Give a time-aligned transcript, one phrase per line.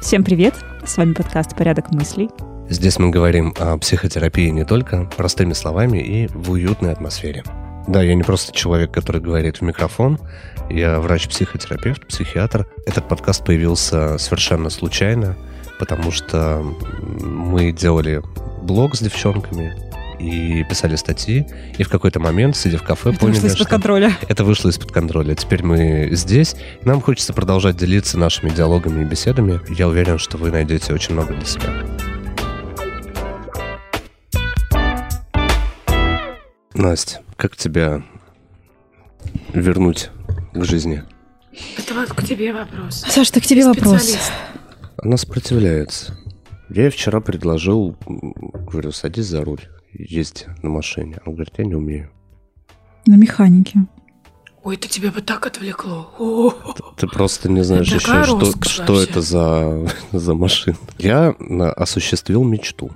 [0.00, 0.54] Всем привет!
[0.86, 2.30] С вами подкаст «Порядок мыслей».
[2.70, 7.44] Здесь мы говорим о психотерапии не только простыми словами и в уютной атмосфере.
[7.86, 10.18] Да, я не просто человек, который говорит в микрофон,
[10.70, 12.66] я врач-психотерапевт, психиатр.
[12.86, 15.36] Этот подкаст появился совершенно случайно,
[15.78, 16.62] потому что
[17.20, 18.22] мы делали
[18.62, 19.74] блог с девчонками,
[20.18, 23.68] и писали статьи, и в какой-то момент, сидя в кафе, Это поняли, вышло из-под что
[23.68, 24.12] контроля.
[24.28, 25.34] это вышло из-под контроля.
[25.34, 29.60] Теперь мы здесь, и нам хочется продолжать делиться нашими диалогами и беседами.
[29.76, 31.72] Я уверен, что вы найдете очень много для себя.
[36.74, 38.02] Настя, как тебя
[39.52, 40.10] вернуть
[40.54, 41.02] к жизни?
[41.76, 43.04] Это вот к тебе вопрос.
[43.08, 44.16] Саш, так к тебе вопрос.
[44.96, 46.16] Она сопротивляется.
[46.70, 51.18] Я ей вчера предложил, говорю, садись за руль, езди на машине.
[51.24, 52.10] Она говорит, я не умею.
[53.06, 53.80] На механике.
[54.64, 56.10] Ой, это тебя бы так отвлекло.
[56.18, 56.50] О,
[56.96, 59.10] Ты просто не знаешь Это еще, что, роскошь что вообще.
[59.10, 60.76] это за, за машина.
[60.98, 62.90] Я на- осуществил мечту.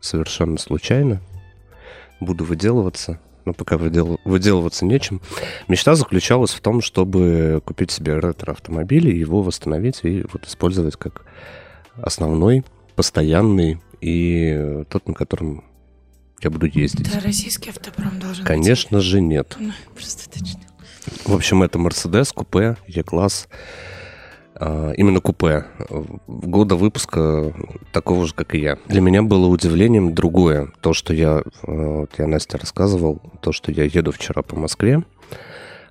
[0.00, 1.20] Совершенно случайно.
[2.20, 3.18] Буду выделываться.
[3.44, 5.20] Но пока выдел- выделываться нечем.
[5.68, 11.24] Мечта заключалась в том, чтобы купить себе ретро-автомобиль и его восстановить и вот использовать как
[12.00, 15.64] основной, постоянный и э, тот, на котором
[16.42, 17.08] я буду ездить.
[17.08, 18.46] это российский автопром должен быть.
[18.46, 19.56] Конечно же нет.
[19.58, 20.60] Ну, просто точно.
[21.24, 23.48] В общем, это Mercedes купе Е-класс.
[24.54, 25.66] А, Именно купе.
[26.26, 27.54] Года выпуска
[27.92, 28.78] такого же, как и я.
[28.86, 30.72] Для меня было удивлением другое.
[30.80, 35.02] То, что я, э, вот я Насте рассказывал, то, что я еду вчера по Москве.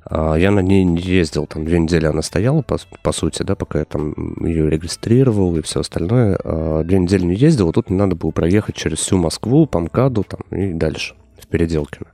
[0.06, 3.56] А, Я на ней не ездил, там две недели она стояла, по, по сути, да,
[3.56, 4.14] пока я там
[4.46, 6.38] ее регистрировал и все остальное.
[6.44, 10.24] А, Две недели не ездил, тут мне надо было проехать через всю Москву, по МКАДу
[10.24, 12.08] там, и дальше, в Переделкино.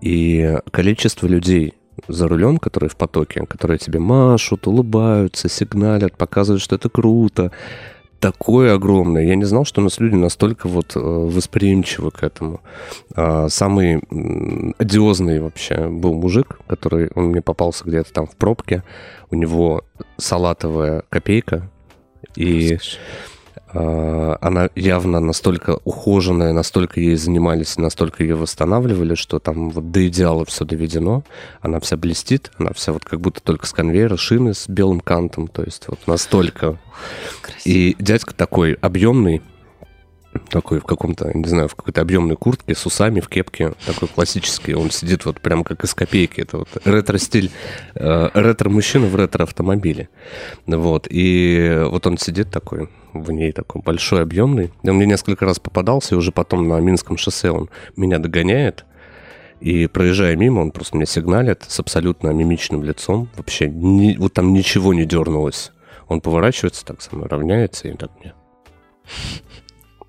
[0.00, 1.74] И количество людей
[2.06, 7.50] за рулем, которые в потоке, которые тебе машут, улыбаются, сигналят, показывают, что это круто,
[8.20, 9.24] такое огромное.
[9.24, 12.60] Я не знал, что у нас люди настолько вот э, восприимчивы к этому.
[13.14, 14.00] А, Самый
[14.78, 18.82] одиозный вообще был мужик, который, он мне попался где-то там в пробке.
[19.30, 19.84] У него
[20.16, 21.70] салатовая копейка,
[22.34, 22.78] и а,
[23.72, 30.44] она явно настолько ухоженная, настолько ей занимались, настолько ее восстанавливали, что там вот до идеала
[30.44, 31.22] все доведено.
[31.60, 35.48] Она вся блестит, она вся вот как будто только с конвейера, шины с белым кантом,
[35.48, 36.78] то есть вот настолько.
[37.42, 37.62] Красиво.
[37.64, 39.42] И дядька такой объемный,
[40.38, 44.74] такой в каком-то, не знаю, в какой-то объемной куртке с усами, в кепке, такой классический.
[44.74, 46.40] Он сидит вот прям как из копейки.
[46.40, 47.50] Это вот ретро-стиль,
[47.94, 50.08] э, ретро-мужчина в ретро-автомобиле.
[50.66, 51.06] Вот.
[51.10, 54.72] И вот он сидит такой, в ней такой большой, объемный.
[54.84, 58.84] Он мне несколько раз попадался, и уже потом на Минском шоссе он меня догоняет.
[59.60, 63.28] И проезжая мимо, он просто мне сигналит с абсолютно мимичным лицом.
[63.36, 65.72] Вообще, ни- вот там ничего не дернулось.
[66.06, 68.34] Он поворачивается так со мной, равняется и так мне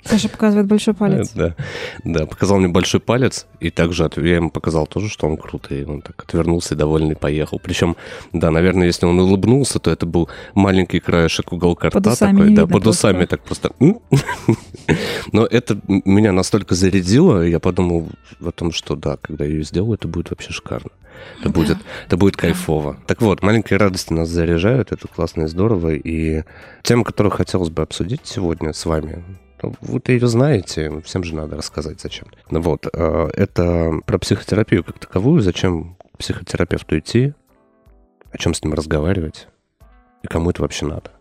[0.09, 1.31] Саша показывает большой палец.
[1.35, 1.55] да,
[2.03, 5.81] да, показал мне большой палец, и также я ему показал тоже, что он крутой.
[5.81, 7.59] И он так отвернулся и довольный поехал.
[7.59, 7.95] Причем,
[8.33, 12.87] да, наверное, если он улыбнулся, то это был маленький краешек уголка рта такой, да, под
[12.87, 13.71] усами так просто.
[15.31, 18.09] Но это меня настолько зарядило, я подумал
[18.43, 20.89] о том, что да, когда я ее сделаю, это будет вообще шикарно.
[21.41, 21.77] Это будет,
[22.07, 22.97] это будет кайфово.
[23.05, 25.93] Так вот, маленькие радости нас заряжают, это классно и здорово.
[25.93, 26.43] И
[26.81, 29.23] тема, которую хотелось бы обсудить сегодня с вами,
[29.81, 32.27] вы-то ее знаете, всем же надо рассказать зачем.
[32.49, 37.33] Ну вот, э, это про психотерапию как таковую, зачем к психотерапевту идти,
[38.31, 39.47] о чем с ним разговаривать,
[40.23, 41.11] и кому это вообще надо,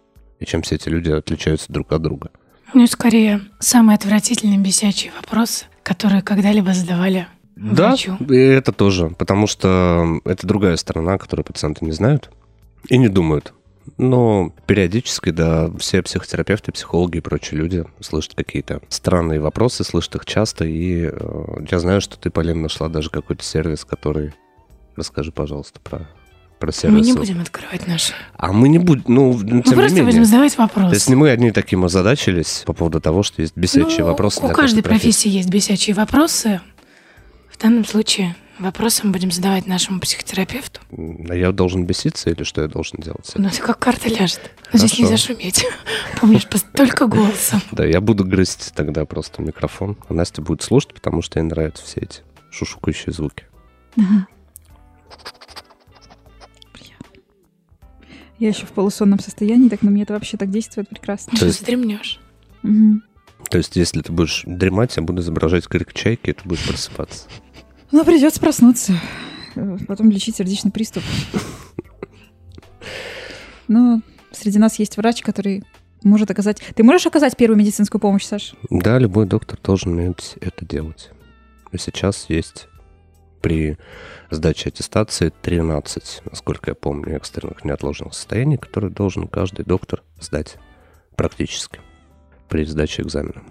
[0.40, 2.30] и чем все эти люди отличаются друг от друга.
[2.74, 7.26] Ну, скорее, самые отвратительные бесячие вопросы, которые когда-либо задавали
[7.56, 8.16] Да, врачу.
[8.28, 12.30] и это тоже, потому что это другая сторона, которую пациенты не знают
[12.88, 13.54] и не думают.
[13.96, 20.26] Но периодически, да, все психотерапевты, психологи и прочие люди слышат какие-то странные вопросы, слышат их
[20.26, 24.34] часто, и э, я знаю, что ты, Полин, нашла даже какой-то сервис, который...
[24.96, 26.08] Расскажи, пожалуйста, про,
[26.58, 26.98] про сервис.
[26.98, 28.12] Мы не будем открывать наши.
[28.36, 30.04] А мы не будем, ну, Мы тем не просто менее.
[30.04, 30.94] будем задавать То вопросы.
[30.96, 34.44] есть не мы одни таким озадачились по поводу того, что есть бесячие Ну, вопросы.
[34.44, 36.60] У каждой профессии есть бесячие вопросы.
[37.48, 40.80] В данном случае вопросы мы будем задавать нашему психотерапевту.
[41.28, 43.30] А я должен беситься или что я должен делать?
[43.34, 44.40] Ну, это как карта ляжет.
[44.72, 45.02] Но здесь Хорошо.
[45.02, 45.64] нельзя шуметь.
[46.20, 47.60] Помнишь, только голосом.
[47.72, 51.84] Да, я буду грызть тогда просто микрофон, а Настя будет слушать, потому что ей нравятся
[51.84, 53.44] все эти шушукающие звуки.
[53.96, 54.26] Ага.
[58.38, 61.36] Я еще в полусонном состоянии, так на меня это вообще так действует прекрасно.
[61.36, 62.20] То есть- Стремнешь.
[62.62, 63.02] Мгм.
[63.50, 67.26] То есть, если ты будешь дремать, я буду изображать крик чайки, и ты будешь просыпаться.
[67.90, 68.92] Ну, придется проснуться.
[69.86, 71.02] Потом лечить сердечный приступ.
[73.66, 74.02] Но
[74.32, 75.64] среди нас есть врач, который
[76.02, 76.62] может оказать...
[76.74, 78.54] Ты можешь оказать первую медицинскую помощь, Саш?
[78.70, 81.10] Да, любой доктор должен уметь это делать.
[81.72, 82.68] И сейчас есть
[83.40, 83.78] при
[84.30, 90.56] сдаче аттестации 13, насколько я помню, экстренных неотложных состояний, которые должен каждый доктор сдать
[91.16, 91.80] практически
[92.48, 93.42] при сдаче экзамена.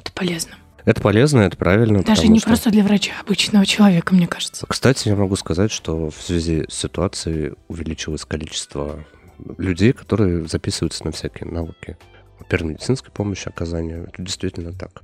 [0.00, 0.56] Это полезно.
[0.86, 2.02] Это полезно, это правильно.
[2.02, 4.64] Даже не что- просто для врача, а обычного человека, мне кажется.
[4.66, 9.04] Кстати, я могу сказать, что в связи с ситуацией увеличилось количество
[9.58, 11.98] людей, которые записываются на всякие навыки
[12.48, 14.04] первой медицинской помощи, оказания.
[14.08, 15.02] Это действительно так.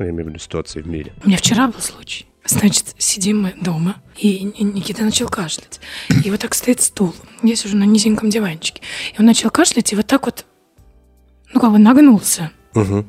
[0.00, 1.12] Я имею в виду ситуации в мире.
[1.24, 2.26] У меня вчера был случай.
[2.44, 5.80] Значит, сидим мы дома, и Никита начал кашлять.
[6.24, 7.14] И вот так стоит стул.
[7.44, 8.82] Я сижу на низеньком диванчике.
[9.14, 10.44] И он начал кашлять, и вот так вот,
[11.54, 12.50] ну, как бы нагнулся.
[12.74, 13.04] Угу.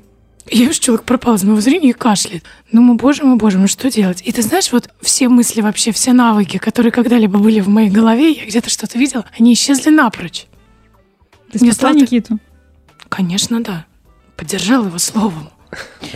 [0.52, 2.44] Я вижу, человек пропал из моего зрения и кашляет.
[2.72, 4.22] Думаю, боже мой, боже мой, что делать?
[4.26, 8.32] И ты знаешь, вот все мысли вообще, все навыки, которые когда-либо были в моей голове,
[8.32, 10.46] я где-то что-то видела, они исчезли напрочь.
[11.52, 12.40] Ты Мне спасла стало- Никиту?
[13.10, 13.86] Конечно, да.
[14.36, 15.50] Поддержал его словом.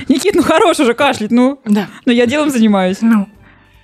[0.08, 1.60] Никит, ну хорош уже кашлять, ну.
[1.66, 1.88] Да.
[2.06, 2.98] Но я делом занимаюсь.
[3.02, 3.28] Ну,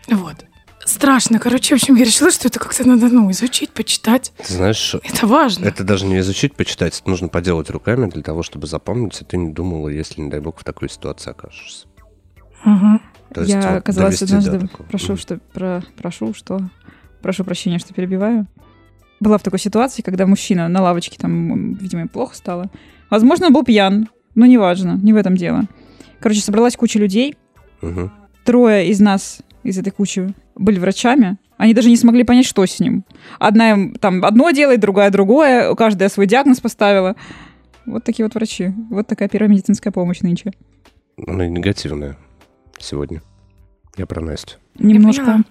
[0.09, 0.35] вот.
[0.85, 1.39] Страшно.
[1.39, 4.33] Короче, в общем, я решила, что это как-то надо, ну, изучить, почитать.
[4.45, 5.65] Ты знаешь, Это важно.
[5.65, 6.99] это даже не изучить, почитать.
[6.99, 10.39] Это нужно поделать руками для того, чтобы запомнить, и ты не думала, если, не дай
[10.39, 11.87] бог, в такой ситуации окажешься.
[12.65, 13.01] Мгм.
[13.33, 14.59] То есть я вот оказалась до однажды...
[14.59, 14.87] такого.
[14.87, 15.39] Прошу, что...
[15.53, 16.59] Про, прошу, что...
[17.21, 18.47] Прошу прощения, что перебиваю.
[19.19, 22.69] Была в такой ситуации, когда мужчина на лавочке, там, видимо, им плохо стало.
[23.09, 25.63] Возможно, он был пьян, но неважно, не в этом дело.
[26.19, 27.37] Короче, собралась куча людей.
[27.81, 28.11] Мгм.
[28.43, 31.37] Трое из нас, из этой кучи, были врачами.
[31.57, 33.05] Они даже не смогли понять, что с ним.
[33.39, 35.73] Одна им там одно делает, другая другое.
[35.75, 37.15] Каждая свой диагноз поставила.
[37.85, 38.73] Вот такие вот врачи.
[38.89, 40.51] Вот такая первая медицинская помощь нынче.
[41.25, 42.17] Она негативная
[42.79, 43.21] сегодня.
[43.97, 44.57] Я про Настю.
[44.75, 45.43] Немножко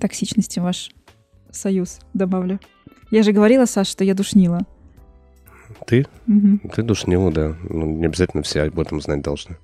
[0.00, 0.90] токсичности ваш
[1.50, 2.58] союз добавлю.
[3.10, 4.60] Я же говорила, Саш, что я душнила.
[5.86, 6.06] Ты?
[6.26, 6.70] Угу.
[6.74, 7.54] Ты душнила, да.
[7.68, 9.56] Ну, не обязательно все об этом знать должны.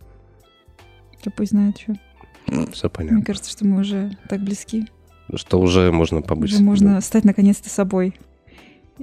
[1.34, 1.94] пусть знает что.
[2.72, 3.22] Все Мне понятно.
[3.22, 4.86] кажется, что мы уже так близки.
[5.34, 8.14] Что уже можно побыть Уже можно стать наконец-то собой.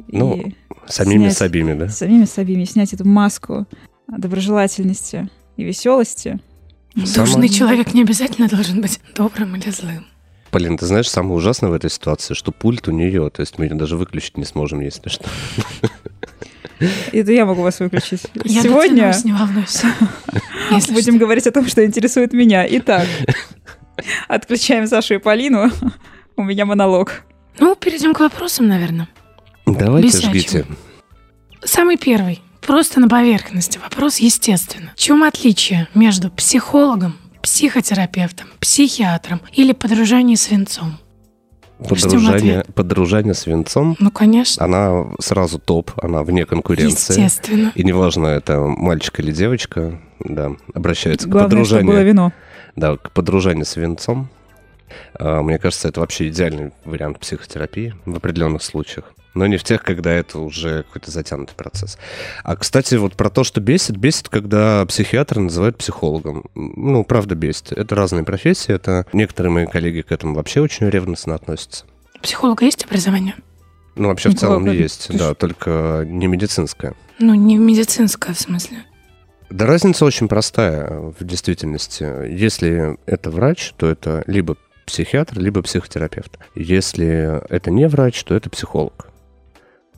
[0.08, 0.54] Ну, и
[0.88, 1.88] самими снять собими, да?
[1.90, 3.66] самими собими снять эту маску
[4.08, 6.40] доброжелательности и веселости.
[7.06, 10.06] Сама- Душный человек не обязательно должен быть добрым или злым.
[10.52, 13.66] Полин, ты знаешь, самое ужасное в этой ситуации, что пульт у нее, то есть мы
[13.66, 15.26] ее даже выключить не сможем, если что.
[17.12, 18.24] Это я могу вас выключить.
[18.44, 19.88] Я Сегодня не волнуйся.
[20.92, 21.20] Будем что.
[21.20, 22.66] говорить о том, что интересует меня.
[22.70, 23.08] Итак,
[24.28, 25.72] отключаем Сашу и Полину.
[26.36, 27.24] У меня монолог.
[27.60, 29.08] Ну, перейдем к вопросам, наверное.
[29.66, 30.30] Давайте Бесячим.
[30.30, 30.66] жгите.
[31.64, 32.42] Самый первый.
[32.62, 33.78] Просто на поверхности.
[33.78, 34.92] Вопрос, естественно.
[34.96, 40.98] В чем отличие между психологом, психотерапевтом, психиатром или подружанием свинцом?
[41.78, 44.64] Подружание, подружание с венцом, Ну, конечно.
[44.64, 47.14] она сразу топ, она вне конкуренции.
[47.14, 47.72] Естественно.
[47.76, 52.32] И неважно, это мальчик или девочка, да, обращается к Главное, чтобы было подружанию, вино.
[52.76, 54.30] да, к подружанию с венцом.
[55.20, 59.12] А, Мне кажется, это вообще идеальный вариант психотерапии в определенных случаях.
[59.36, 61.98] Но не в тех, когда это уже какой-то затянутый процесс.
[62.44, 66.46] А, кстати, вот про то, что бесит, бесит, когда психиатра называют психологом.
[66.56, 67.74] Ну, правда, бесит.
[67.74, 68.74] Это разные профессии.
[68.74, 71.86] Это некоторые мои коллеги к этому вообще очень ревностно относятся.
[72.18, 73.36] У психолога есть образование?
[73.96, 76.96] Ну, вообще, в целом есть, ты да, ж- только не медицинское.
[77.20, 78.86] Ну, не медицинское в смысле.
[79.50, 82.04] Да разница очень простая в действительности.
[82.30, 86.40] Если это врач, то это либо психиатр, либо психотерапевт.
[86.56, 89.10] Если это не врач, то это психолог.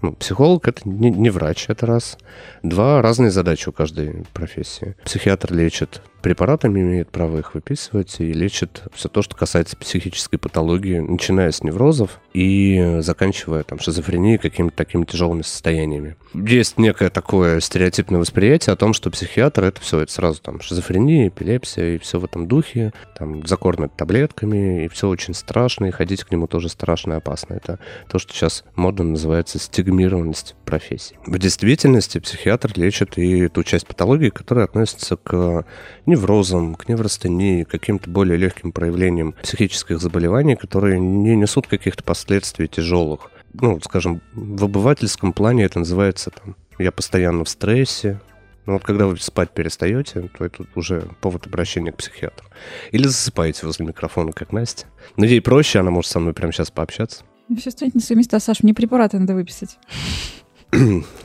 [0.02, 2.18] Ну, психолог это не, не врач, это раз.
[2.64, 4.96] Два разные задачи у каждой профессии.
[5.04, 11.00] Психиатр лечит препаратами, имеет право их выписывать и лечит все то, что касается психической патологии,
[11.00, 16.16] начиная с неврозов и заканчивая там шизофренией, какими-то такими тяжелыми состояниями.
[16.34, 21.30] Есть некое такое стереотипное восприятие о том, что психиатр это все, это сразу там шизофрения,
[21.30, 26.24] эпилепсия и все в этом духе, там закормят таблетками, и все очень страшно, и ходить
[26.24, 27.54] к нему тоже страшно и опасно.
[27.54, 31.18] Это то, что сейчас модно называется стигмированность профессии.
[31.26, 35.66] В действительности психиатр лечит и ту часть патологии, которая относится к
[36.08, 42.68] неврозам, к неврастении, к каким-то более легким проявлениям психических заболеваний, которые не несут каких-то последствий
[42.68, 43.32] тяжелых.
[43.54, 48.20] Ну, скажем, в обывательском плане это называется там «я постоянно в стрессе»,
[48.68, 52.46] но вот когда вы спать перестаете, то это уже повод обращения к психиатру.
[52.92, 54.88] Или засыпаете возле микрофона, как Настя.
[55.16, 57.24] Но ей проще, она может со мной прямо сейчас пообщаться.
[57.58, 59.80] Все станет на свои места, Саш, мне препараты надо выписать.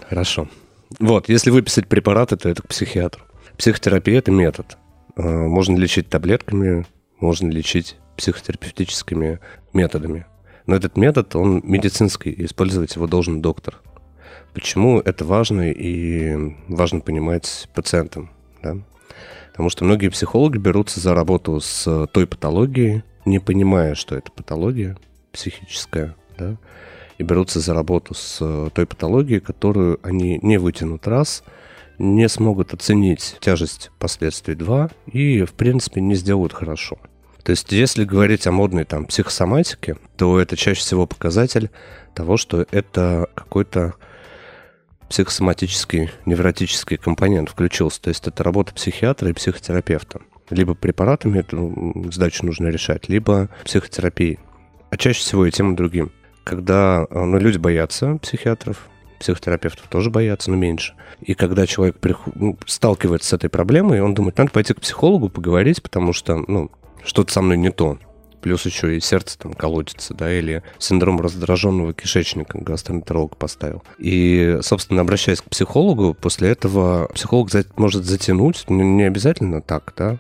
[0.08, 0.48] Хорошо.
[1.00, 3.24] Вот, если выписать препараты, то это к психиатру.
[3.62, 4.76] Психотерапия– это метод.
[5.14, 6.84] Э, можно лечить таблетками,
[7.20, 9.38] можно лечить психотерапевтическими
[9.72, 10.26] методами.
[10.66, 13.80] Но этот метод, он медицинский, использовать его должен доктор.
[14.52, 18.32] Почему это важно и важно понимать пациентам?
[18.64, 18.78] Да?
[19.52, 24.98] Потому что многие психологи берутся за работу с той патологией, не понимая, что это патология
[25.30, 26.56] психическая, да,
[27.16, 28.38] и берутся за работу с
[28.74, 31.44] той патологией, которую они не вытянут раз,
[31.98, 36.98] не смогут оценить тяжесть последствий два и, в принципе, не сделают хорошо.
[37.42, 41.70] То есть, если говорить о модной там психосоматике, то это чаще всего показатель
[42.14, 43.94] того, что это какой-то
[45.08, 48.00] психосоматический, невротический компонент включился.
[48.00, 50.20] То есть это работа психиатра и психотерапевта.
[50.50, 54.38] Либо препаратами эту задачу нужно решать, либо психотерапией.
[54.90, 56.12] А чаще всего и тем, и другим.
[56.44, 58.88] Когда ну, люди боятся психиатров,
[59.22, 60.94] психотерапевтов тоже боятся, но меньше.
[61.20, 62.34] И когда человек приход...
[62.36, 66.70] ну, сталкивается с этой проблемой, он думает, надо пойти к психологу, поговорить, потому что, ну,
[67.04, 67.98] что-то со мной не то.
[68.40, 73.84] Плюс еще и сердце там колотится, да, или синдром раздраженного кишечника гастроэнтеролог поставил.
[73.98, 80.18] И, собственно, обращаясь к психологу, после этого психолог может затянуть, не обязательно так, да,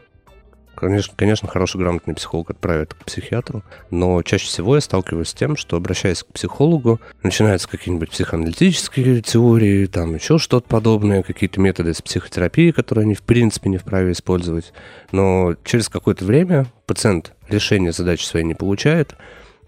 [0.74, 5.56] Конечно, конечно, хороший грамотный психолог отправит к психиатру, но чаще всего я сталкиваюсь с тем,
[5.56, 12.00] что обращаясь к психологу, начинаются какие-нибудь психоаналитические теории, там еще что-то подобное, какие-то методы с
[12.00, 14.72] психотерапии, которые они в принципе не вправе использовать.
[15.12, 19.14] Но через какое-то время пациент решение задачи своей не получает,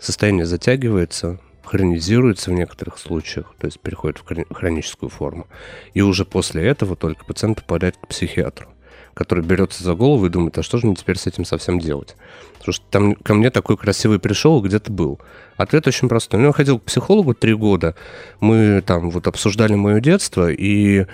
[0.01, 5.47] состояние затягивается, хронизируется в некоторых случаях, то есть переходит в хроническую форму.
[5.93, 8.74] И уже после этого только пациент попадает к психиатру
[9.15, 12.17] который берется за голову и думает, а что же мне теперь с этим совсем делать?
[12.59, 15.21] Потому что там ко мне такой красивый пришел, где ты был.
[15.57, 16.41] Ответ очень простой.
[16.41, 17.95] Ну, я ходил к психологу три года,
[18.41, 21.07] мы там вот обсуждали мое детство, и...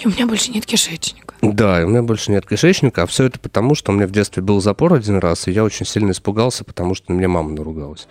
[0.00, 1.34] И у меня больше нет кишечника.
[1.40, 4.10] Да, и у меня больше нет кишечника, а все это потому, что у меня в
[4.10, 7.50] детстве был запор один раз, и я очень сильно испугался, потому что на меня мама
[7.50, 8.08] наругалась.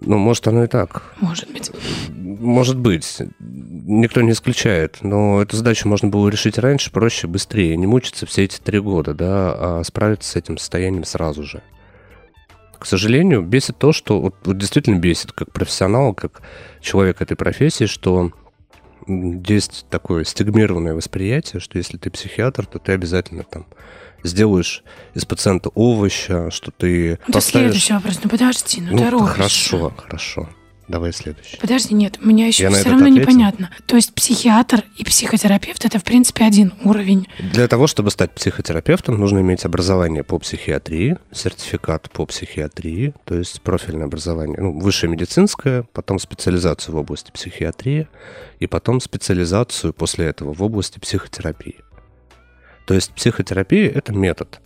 [0.00, 1.14] Ну, может, оно и так.
[1.20, 1.70] Может быть.
[2.08, 3.18] Может быть.
[3.38, 4.98] Никто не исключает.
[5.02, 7.76] Но эту задачу можно было решить раньше, проще, быстрее.
[7.76, 11.62] Не мучиться все эти три года, да, а справиться с этим состоянием сразу же.
[12.78, 14.20] К сожалению, бесит то, что...
[14.20, 16.42] Вот, вот действительно бесит, как профессионал, как
[16.80, 18.32] человек этой профессии, что
[19.06, 23.66] есть такое стигмированное восприятие, что если ты психиатр, то ты обязательно там
[24.22, 24.82] сделаешь
[25.14, 27.70] из пациента овоща, что ты Это поставишь...
[27.70, 28.18] следующий вопрос.
[28.22, 29.34] Ну подожди, ну, ну торопишься.
[29.34, 30.48] Хорошо, хорошо.
[30.88, 31.56] Давай следующий.
[31.58, 33.22] Подожди, нет, у меня еще Я все равно ответил.
[33.22, 33.70] непонятно.
[33.86, 37.28] То есть психиатр и психотерапевт это в принципе один уровень.
[37.38, 43.62] Для того, чтобы стать психотерапевтом, нужно иметь образование по психиатрии, сертификат по психиатрии, то есть
[43.62, 48.08] профильное образование, ну, высшее медицинское, потом специализацию в области психиатрии
[48.58, 51.76] и потом специализацию после этого в области психотерапии.
[52.86, 54.60] То есть психотерапия– это метод.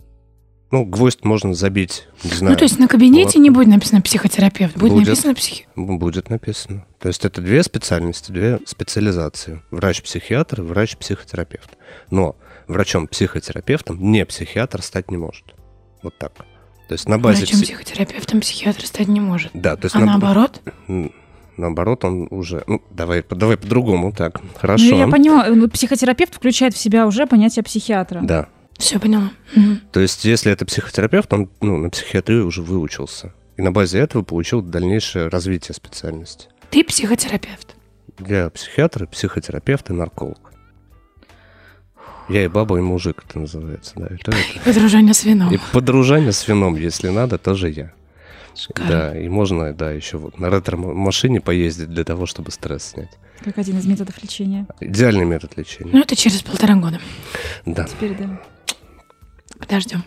[0.69, 2.53] Ну, гвоздь можно забить, не знаю.
[2.53, 3.43] Ну, то есть на кабинете вот.
[3.43, 5.65] не будет написано психотерапевт, будет, будет написано психи...
[5.77, 6.85] Будет написано.
[6.99, 9.61] То есть это две специальности, две специализации.
[9.71, 11.69] Врач-психиатр, врач-психотерапевт.
[12.11, 12.35] Но
[12.67, 15.55] врачом-психотерапевтом не психиатр стать не может.
[16.03, 16.33] Вот так.
[16.89, 17.45] То есть на базе...
[17.45, 19.51] Врачом-психотерапевтом психиатр стать не может.
[19.53, 19.95] Да, то есть...
[19.95, 20.05] А на...
[20.07, 20.61] наоборот?
[21.57, 22.63] Наоборот, он уже...
[22.67, 24.85] Ну, давай, давай по-другому, так, хорошо.
[24.91, 28.21] Ну, я поняла, ну, психотерапевт включает в себя уже понятие психиатра.
[28.21, 28.47] Да.
[28.77, 29.31] Все поняла.
[29.55, 29.77] Угу.
[29.91, 33.33] То есть, если это психотерапевт, он ну, на психиатрию уже выучился.
[33.57, 36.47] И на базе этого получил дальнейшее развитие специальности.
[36.69, 37.75] Ты психотерапевт?
[38.19, 40.39] Я психиатр, психотерапевт и нарколог.
[42.29, 44.07] Я и баба, и мужик, это называется, да.
[44.07, 44.65] Это, это.
[44.65, 45.53] Подружание с вином.
[45.53, 47.93] И подружание с вином, если надо, тоже я.
[48.57, 48.91] Шикарно.
[48.91, 53.11] Да, и можно, да, еще вот на ретро-машине поездить для того, чтобы стресс снять.
[53.43, 54.67] Как один из методов лечения.
[54.79, 55.91] Идеальный метод лечения.
[55.93, 56.99] Ну, это через полтора года.
[57.65, 57.85] Да.
[57.85, 58.41] Теперь да.
[59.59, 60.03] Подождем.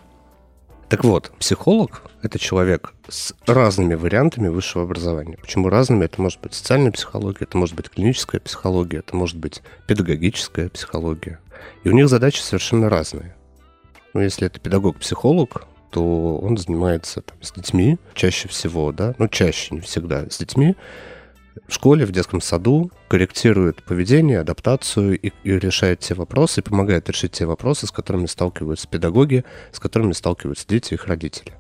[0.89, 5.39] Так вот, психолог– это человек с разными вариантами высшего образования.
[5.41, 6.05] Почему разными?
[6.05, 11.39] Это может быть социальная психология, это может быть клиническая психология, это может быть педагогическая психология.
[11.85, 13.37] И у них задачи совершенно разные.
[14.15, 19.75] Ну, если это педагог-психолог, то он занимается там, с детьми чаще всего, да, ну чаще,
[19.75, 20.77] не всегда, с детьми
[21.67, 27.09] в школе, в детском саду, корректирует поведение, адаптацию и, и решает те вопросы, и помогает
[27.09, 31.53] решить те вопросы, с которыми сталкиваются педагоги, с которыми сталкиваются дети и их родители.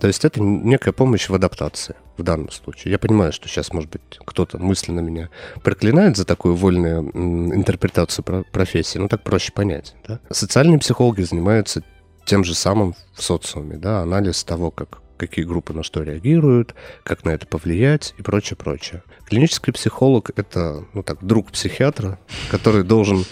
[0.00, 2.92] То есть это некая помощь в адаптации в данном случае.
[2.92, 5.30] Я понимаю, что сейчас, может быть, кто-то мысленно меня
[5.62, 9.94] проклинает за такую вольную интерпретацию профессии, но так проще понять.
[10.06, 10.20] Да?
[10.30, 11.82] Социальные психологи занимаются
[12.24, 17.24] тем же самым в социуме, да, анализ того, как какие группы на что реагируют, как
[17.24, 19.02] на это повлиять и прочее, прочее.
[19.26, 22.18] Клинический психолог— это, ну так, друг психиатра,
[22.50, 23.24] который должен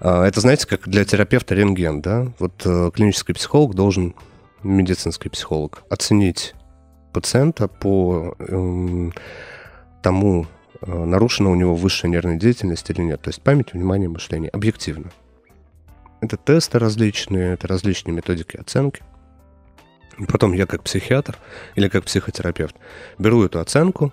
[0.00, 2.32] А, Это, знаете, как для терапевта рентген, да?
[2.38, 4.14] Вот э, клинический психолог должен,
[4.62, 6.54] медицинский психолог, оценить
[7.12, 9.12] пациента по эм,
[10.02, 10.46] тому,
[10.80, 13.20] э, нарушена у него высшая нервная деятельность или нет.
[13.22, 14.50] То есть память, внимание, мышление.
[14.50, 15.10] Объективно.
[16.20, 19.02] Это тесты различные, это различные методики оценки.
[20.26, 21.38] Потом я как психиатр
[21.76, 22.74] или как психотерапевт
[23.18, 24.12] беру эту оценку,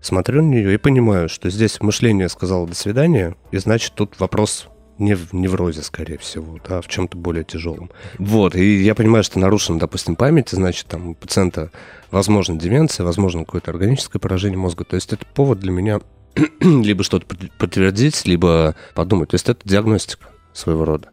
[0.00, 4.68] смотрю на нее и понимаю, что здесь мышление сказало «до свидания», и значит тут вопрос
[4.96, 7.90] не в неврозе, скорее всего, да, в чем-то более тяжелом.
[8.18, 11.70] Вот, и я понимаю, что нарушена, допустим, память, значит, там у пациента
[12.10, 14.84] возможно деменция, возможно какое-то органическое поражение мозга.
[14.84, 16.00] То есть это повод для меня
[16.60, 19.28] либо что-то под- подтвердить, либо подумать.
[19.30, 21.10] То есть это диагностика своего рода.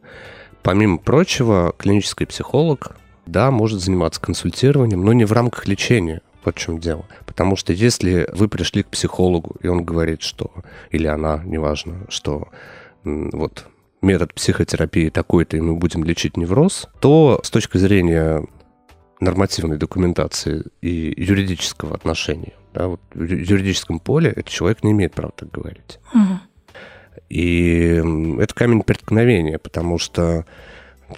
[0.63, 6.21] Помимо прочего, клинический психолог, да, может заниматься консультированием, но не в рамках лечения.
[6.43, 7.05] Вот в чем дело.
[7.25, 10.51] Потому что если вы пришли к психологу, и он говорит, что,
[10.91, 12.49] или она, неважно, что
[13.03, 13.65] вот
[14.01, 18.45] метод психотерапии такой-то, и мы будем лечить невроз, то с точки зрения
[19.19, 25.33] нормативной документации и юридического отношения, да, вот в юридическом поле этот человек не имеет права
[25.35, 25.99] так говорить.
[26.13, 26.41] Мгм.
[27.29, 28.01] И
[28.39, 30.45] это камень преткновения, потому что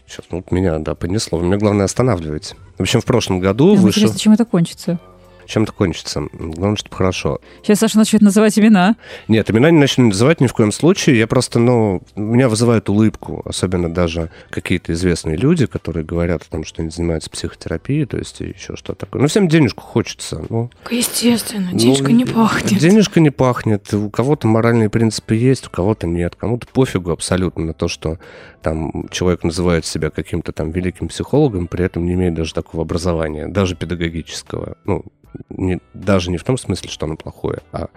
[0.06, 1.40] сейчас ну, вот меня да, понесло.
[1.40, 2.56] Вы меня главное останавливать.
[2.78, 4.02] В общем, в прошлом году Нам вышел...
[4.02, 5.00] Интересно, чем это кончится?
[5.48, 6.24] Чем это кончится?
[6.34, 7.40] Главное, чтобы хорошо.
[7.64, 8.96] Сейчас Саша начнет называть имена.
[9.28, 11.18] Нет, имена не начну называть ни в коем случае.
[11.18, 16.66] Я просто, ну, меня вызывает улыбку, особенно даже какие-то известные люди, которые говорят о том,
[16.66, 19.22] что они занимаются психотерапией, то есть и еще что-то такое.
[19.22, 20.44] Ну, всем денежку хочется.
[20.50, 22.80] Ну, Естественно, ну, денежка не пахнет.
[22.80, 23.94] Денежка не пахнет.
[23.94, 26.36] У кого-то моральные принципы есть, у кого-то нет.
[26.36, 28.20] Кому-то пофигу абсолютно на то, что
[28.62, 33.48] там человек называет себя каким-то там великим психологом, при этом не имеет даже такого образования,
[33.48, 34.78] даже педагогического.
[34.84, 35.06] Ну,
[35.50, 37.88] не, даже не в том смысле, что оно плохое, а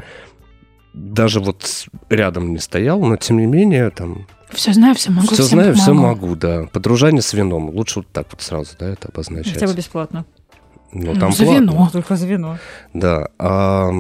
[0.93, 5.43] даже вот рядом не стоял, но тем не менее там Все знаю, все могу, все
[5.43, 6.27] знаю, все помогу.
[6.27, 6.67] могу, да.
[6.73, 7.71] Подружание с вином.
[7.71, 9.55] Лучше вот так вот сразу, да, это обозначать.
[9.55, 10.25] Хотя бы бесплатно.
[10.93, 11.61] Ну, Ну, там за платно.
[11.61, 11.89] вино.
[11.93, 12.59] Только за вино.
[12.95, 13.29] Да.
[13.39, 13.91] а,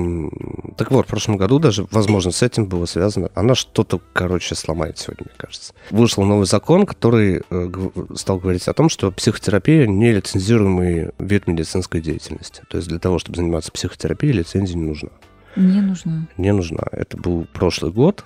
[0.76, 3.30] так вот, в прошлом году даже, возможно, с этим было связано.
[3.34, 5.72] Она что-то, короче, сломает сегодня, мне кажется.
[5.90, 7.70] Вышел новый закон, который э,
[8.16, 12.62] стал говорить о том, что психотерапия не лицензируемый вид медицинской деятельности.
[12.68, 15.10] То есть для того, чтобы заниматься психотерапией, лицензия не нужна.
[15.56, 16.26] Не нужно.
[16.36, 16.82] Не нужна.
[16.90, 18.24] Это был прошлый год.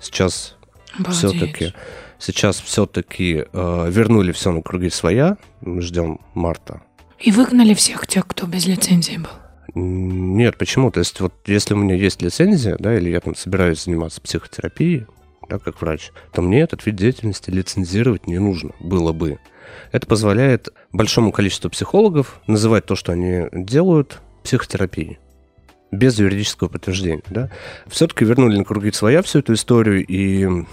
[0.00, 0.56] Сейчас
[0.98, 1.16] Обалдеть.
[1.18, 1.74] все-таки
[2.18, 5.36] сейчас все-таки вернули все на круги своя.
[5.60, 6.80] Мы ждем марта
[7.24, 9.30] И выгнали всех тех, кто без лицензии был.
[9.74, 10.90] Нет, почему?
[10.90, 15.06] То есть вот если у меня есть лицензия, да, или я там собираюсь заниматься психотерапией,
[15.48, 19.38] да, как врач, то мне этот вид деятельности лицензировать не нужно было бы.
[19.90, 25.18] Это позволяет большому количеству психологов называть то, что они делают, психотерапией
[25.90, 27.50] без юридического подтверждения, да.
[27.86, 30.66] Все-таки вернули на круги своя всю эту историю, и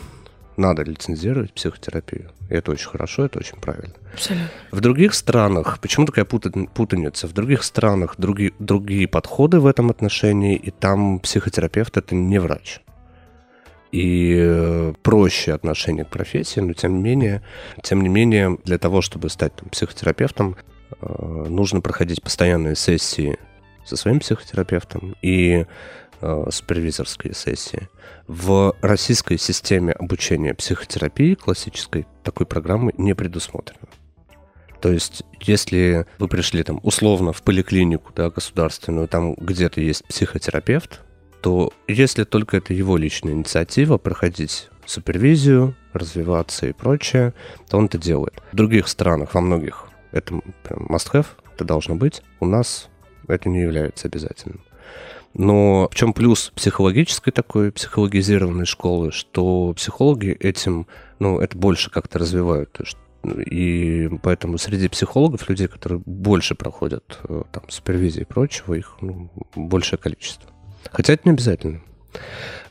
[0.57, 2.31] надо лицензировать психотерапию.
[2.51, 3.93] И это очень хорошо, это очень правильно.
[4.13, 4.49] Абсолютно.
[4.71, 7.27] В других странах, почему такая пута- путаница?
[7.27, 12.81] В других странах другие, другие подходы в этом отношении, и там психотерапевт это не врач.
[13.93, 17.41] И э, проще отношение к профессии, но тем не менее,
[17.83, 20.57] тем не менее, для того, чтобы стать там, психотерапевтом,
[21.01, 23.37] э, нужно проходить постоянные сессии
[23.85, 25.65] со своим психотерапевтом и
[26.21, 27.89] э, супервизорские сессии.
[28.27, 33.87] В российской системе обучения психотерапии классической такой программы не предусмотрено.
[34.81, 41.01] То есть, если вы пришли там условно в поликлинику, да, государственную, там где-то есть психотерапевт,
[41.41, 47.33] то если только это его личная инициатива проходить супервизию, развиваться и прочее,
[47.69, 48.41] то он это делает.
[48.51, 52.21] В других странах, во многих, это прям must-have, это должно быть.
[52.39, 52.89] У нас
[53.27, 54.61] это не является обязательным.
[55.33, 60.87] Но в чем плюс психологической такой, психологизированной школы, что психологи этим,
[61.19, 62.77] ну, это больше как-то развивают.
[63.23, 68.97] Ну, и поэтому среди психологов, людей, которые больше проходят э, там супервизии и прочего, их
[68.99, 70.49] ну, большее количество.
[70.91, 71.81] Хотя это не обязательно.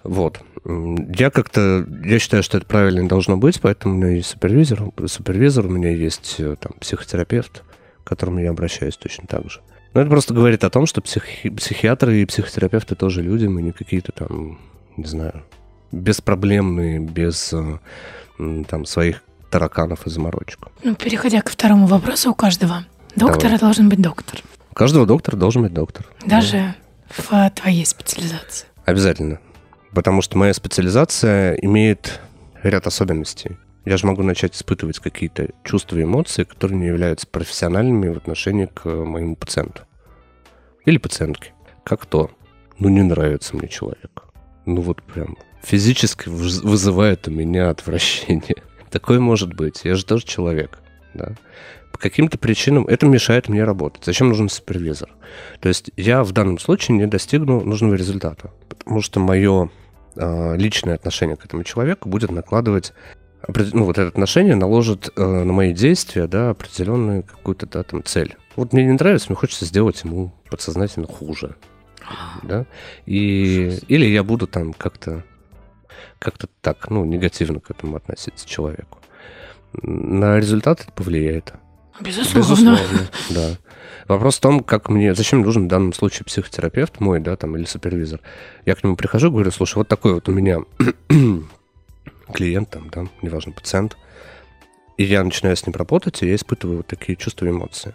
[0.03, 0.41] Вот.
[0.65, 5.67] Я как-то, я считаю, что это правильно должно быть, поэтому у меня есть супервизор, супервизор,
[5.67, 7.63] у меня есть э, там психотерапевт,
[8.03, 9.61] к которому я обращаюсь точно так же.
[9.95, 13.73] Но это просто говорит о том, что психи- психиатры и психотерапевты тоже люди, мы не
[13.73, 14.59] какие-то там,
[14.97, 15.43] не знаю,
[15.93, 17.79] беспроблемные, без э,
[18.69, 20.69] там своих тараканов и заморочек.
[20.85, 22.85] Ну, переходя к второму вопросу, у каждого
[23.17, 23.59] доктора Давай.
[23.59, 24.41] должен быть доктор.
[24.71, 26.07] У каждого доктора должен быть доктор.
[26.25, 26.75] Даже
[27.09, 28.69] в твоей специализации.
[28.85, 29.41] Обязательно.
[29.93, 32.21] Потому что моя специализация имеет
[32.63, 33.57] ряд особенностей.
[33.85, 38.67] Я же могу начать испытывать какие-то чувства и эмоции, которые не являются профессиональными в отношении
[38.67, 39.83] к моему пациенту.
[40.85, 41.53] Или пациентке.
[41.85, 42.31] Как то.
[42.79, 44.25] Ну, не нравится мне человек.
[44.67, 48.63] Ну, вот прям физически выз- вызывает у меня отвращение.
[48.91, 49.81] Такое может быть.
[49.85, 50.79] Я же тоже человек.
[51.15, 51.35] Да?
[51.93, 54.05] По каким-то причинам это мешает мне работать.
[54.05, 55.11] Зачем нужен супервизор?
[55.61, 59.71] То есть я в данном случае не достигну нужного результата, потому что мое
[60.17, 62.93] э, личное отношение к этому человеку будет накладывать
[63.49, 68.37] ну, вот это отношение наложит э, на мои действия, да, определенную какую-то, да, там, цель.
[68.57, 71.57] Вот мне не нравится, мне хочется сделать ему подсознательно хуже,
[72.43, 72.67] да,
[73.07, 75.25] и, или я буду там как-то,
[76.19, 78.99] как-то так, ну, негативно к этому относиться человеку.
[79.83, 81.55] На результат это повлияет.
[82.01, 82.79] Безусловно.
[83.31, 83.57] да.
[84.09, 87.65] Вопрос в том, как мне, зачем нужен в данном случае психотерапевт мой, да, там, или
[87.65, 88.21] супервизор.
[88.67, 90.59] Я к нему прихожу, говорю, слушай, вот такой вот у меня
[92.31, 93.97] клиент, там, да, неважно, пациент,
[94.97, 97.95] и я начинаю с ним работать, и я испытываю вот такие чувства и эмоции.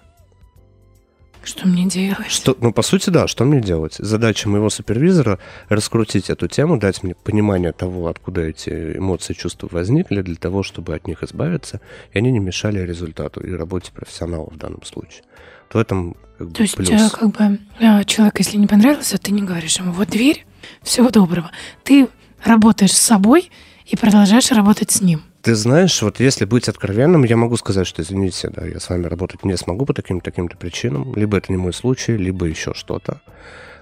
[1.45, 2.27] Что мне делать?
[2.27, 3.95] Что, ну, по сути, да, что мне делать?
[3.99, 5.37] Задача моего супервизора—
[5.69, 10.95] раскрутить эту тему, дать мне понимание того, откуда эти эмоции чувства возникли, для того, чтобы
[10.95, 15.21] от них избавиться, и они не мешали результату и работе профессионала в данном случае.
[15.67, 16.89] Вот в этом как бы, То есть, плюс.
[16.89, 20.45] э, как бы, э, человек, если не понравился, ты не говоришь ему, вот дверь,
[20.81, 21.51] всего доброго.
[21.83, 22.07] Ты
[22.43, 23.51] работаешь с собой
[23.85, 25.21] и продолжаешь работать с ним.
[25.41, 29.05] Ты знаешь, вот если быть откровенным, я могу сказать, что, извините, да, я с вами
[29.05, 31.13] работать не смогу по таким-то таким-то причинам.
[31.15, 33.21] Либо это не мой случай, либо еще что-то.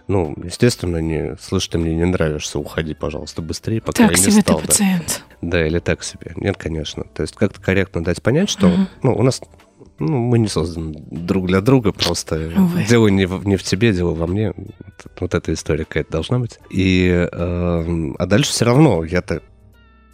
[0.10, 4.32] Ну, естественно, не слышь, ты мне не нравишься, уходи, пожалуйста, быстрее, пока так я не
[4.32, 4.60] себе ты стал.
[4.60, 4.68] да.
[4.68, 5.24] пациент.
[5.42, 6.34] Да, или так себе.
[6.36, 7.06] Нет, конечно.
[7.14, 8.88] То есть как-то корректно дать понять, что Мгм.
[9.02, 9.42] ну, у нас
[10.00, 12.84] ну, мы не созданы друг для друга, просто Увы.
[12.84, 14.52] дело не в, не в тебе, дело во мне.
[14.56, 16.60] Вот, вот эта история какая-то должна быть.
[16.70, 19.42] И, эм, а дальше все равно я-то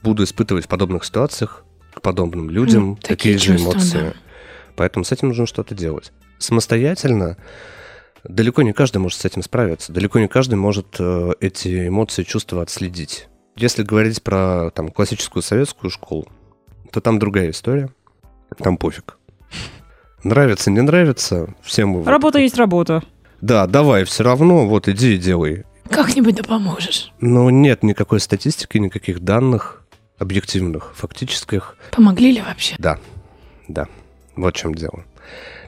[0.04, 3.98] буду испытывать в подобных ситуациях к подобным людям М, такие, такие же чувства, эмоции.
[4.00, 4.14] да.
[4.76, 6.12] Поэтому с этим нужно что-то делать.
[6.38, 7.38] Самостоятельно
[8.24, 9.92] далеко не каждый может с этим справиться.
[9.92, 13.28] Далеко не каждый может э, эти эмоции, чувства отследить.
[13.56, 16.28] Если говорить про там, классическую советскую школу,
[16.92, 17.90] то там другая история.
[18.58, 19.18] Там пофиг.
[20.24, 22.06] Нравится, не нравится, всем...
[22.06, 23.04] Работа есть работа.
[23.42, 25.64] Да, давай, все равно, вот иди и делай.
[25.90, 27.12] Как-нибудь да поможешь.
[27.22, 29.79] Но нет никакой статистики, никаких данных
[30.20, 31.76] объективных, фактических.
[31.92, 32.76] Помогли ли вообще?
[32.78, 33.00] Да,
[33.68, 33.88] да,
[34.36, 35.04] вот в чем дело.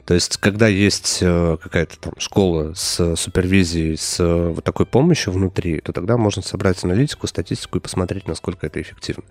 [0.04, 5.32] То есть, когда есть э, какая-то там школа с супервизией, с э, вот такой помощью
[5.32, 9.22] внутри, то тогда можно собрать аналитику, статистику и посмотреть, насколько это эффективно.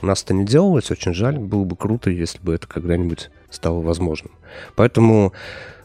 [0.00, 3.82] У нас это не делалось, очень жаль, было бы круто, если бы это когда-нибудь стало
[3.82, 4.32] возможным.
[4.74, 5.34] Поэтому,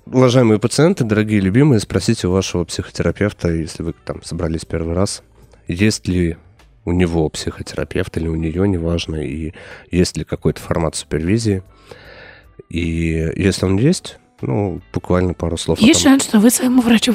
[0.05, 5.23] уважаемые пациенты, дорогие любимые, спросите у вашего психотерапевта, если вы там собрались первый раз,
[5.67, 6.37] есть ли
[6.85, 9.53] у него психотерапевт или у нее, неважно, и
[9.91, 11.63] есть ли какой-то формат супервизии.
[12.69, 17.13] И если он есть, ну, буквально пару слов Есть шанс, что вы своему врачу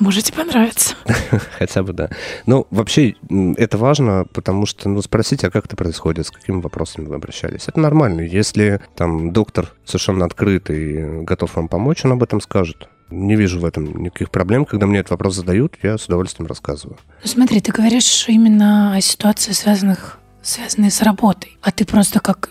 [0.00, 0.96] можете понравиться.
[1.58, 2.10] Хотя бы, да.
[2.46, 3.14] Ну, вообще,
[3.56, 7.68] это важно, потому что, ну, спросите, а как это происходит, с какими вопросами вы обращались.
[7.68, 8.22] Это нормально.
[8.22, 12.88] Если там доктор совершенно открыт и готов вам помочь, он об этом скажет.
[13.10, 14.64] Не вижу в этом никаких проблем.
[14.64, 16.98] Когда мне этот вопрос задают, я с удовольствием рассказываю.
[17.22, 21.56] Ну, смотри, ты говоришь именно о ситуации, связанных, связанной с работой.
[21.62, 22.50] А ты просто как,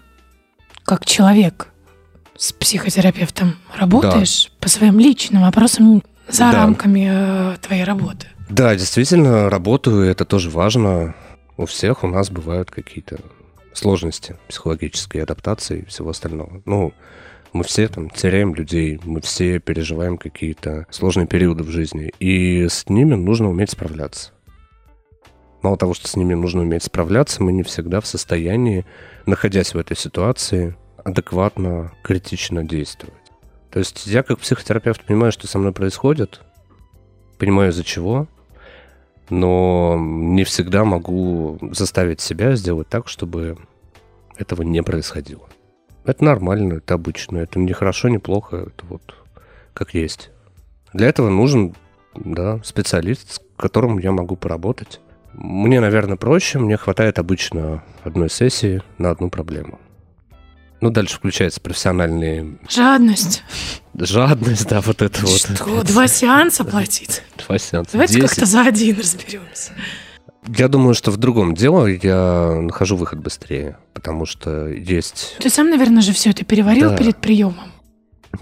[0.83, 1.67] как человек
[2.37, 6.51] с психотерапевтом работаешь по своим личным вопросам за Да.
[6.53, 8.27] рамками э, твоей работы.
[8.49, 11.15] Да, действительно, работаю, это тоже важно.
[11.57, 13.19] У всех у нас бывают какие-то
[13.73, 16.61] сложности психологической адаптации и всего остального.
[16.65, 16.93] Ну,
[17.53, 22.89] мы все там теряем людей, мы все переживаем какие-то сложные периоды в жизни, и с
[22.89, 24.31] ними нужно уметь справляться.
[25.61, 28.85] Мало того, что с ними нужно уметь справляться, мы не всегда в состоянии,
[29.25, 33.13] находясь в этой ситуации, адекватно, критично действовать.
[33.71, 36.41] То есть я как психотерапевт понимаю, что со мной происходит,
[37.37, 38.27] понимаю из-за чего,
[39.29, 43.57] но не всегда могу заставить себя сделать так, чтобы
[44.37, 45.47] этого не происходило.
[46.05, 49.15] Это нормально, это обычно, это не хорошо, не плохо, это вот
[49.73, 50.29] как есть.
[50.93, 51.75] Для этого нужен,
[52.15, 54.99] да, специалист, с которым я могу поработать.
[55.33, 59.79] Мне, наверное, проще, мне хватает обычно одной сессии на одну проблему.
[60.81, 63.41] Ну, дальше включается профессиональная Жадность.
[63.97, 65.39] жадность, да, вот это вот.
[65.39, 67.23] Что, два сеанса платить?
[67.47, 68.29] Два сеанса, Давайте 10.
[68.29, 69.71] как-то за один разберемся.
[70.47, 75.37] Я думаю, что в другом дело я нахожу выход быстрее, потому что есть...
[75.39, 76.97] Ты сам, наверное, же все это переварил Да.
[76.97, 77.71] перед приемом.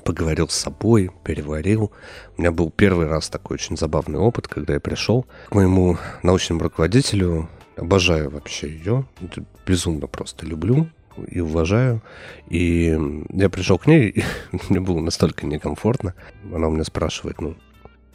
[0.03, 1.91] Поговорил с собой, переварил.
[2.37, 6.61] У меня был первый раз такой очень забавный опыт, когда я пришел к моему научному
[6.63, 7.49] руководителю.
[7.77, 9.05] Обожаю вообще ее.
[9.65, 10.87] Безумно просто люблю
[11.27, 12.01] и уважаю.
[12.49, 12.97] И
[13.29, 14.23] я пришел к ней, и
[14.69, 16.15] мне было настолько некомфортно.
[16.53, 17.55] Она у меня спрашивает, ну,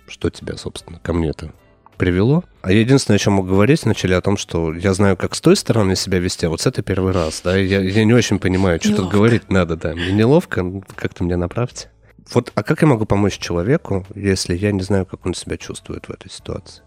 [0.09, 1.53] что тебя, собственно, ко мне-то
[1.97, 2.45] привело.
[2.63, 5.57] А единственное, о чем мог говорить вначале, о том, что я знаю, как с той
[5.57, 8.79] стороны себя вести, а вот с этой первый раз, да, я, я не очень понимаю,
[8.81, 9.17] что тут Неловко.
[9.17, 9.95] говорить надо, да.
[9.95, 11.89] Мне неловко, ну, как-то меня направьте.
[12.33, 16.09] Вот, а как я могу помочь человеку, если я не знаю, как он себя чувствует
[16.09, 16.83] в этой ситуации?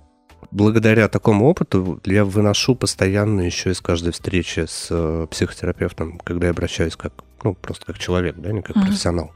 [0.52, 6.52] Благодаря такому опыту я выношу постоянно еще из каждой встречи с э, психотерапевтом, когда я
[6.52, 8.86] обращаюсь как, ну, просто как человек, да, не как Мгм.
[8.88, 9.32] профессионал,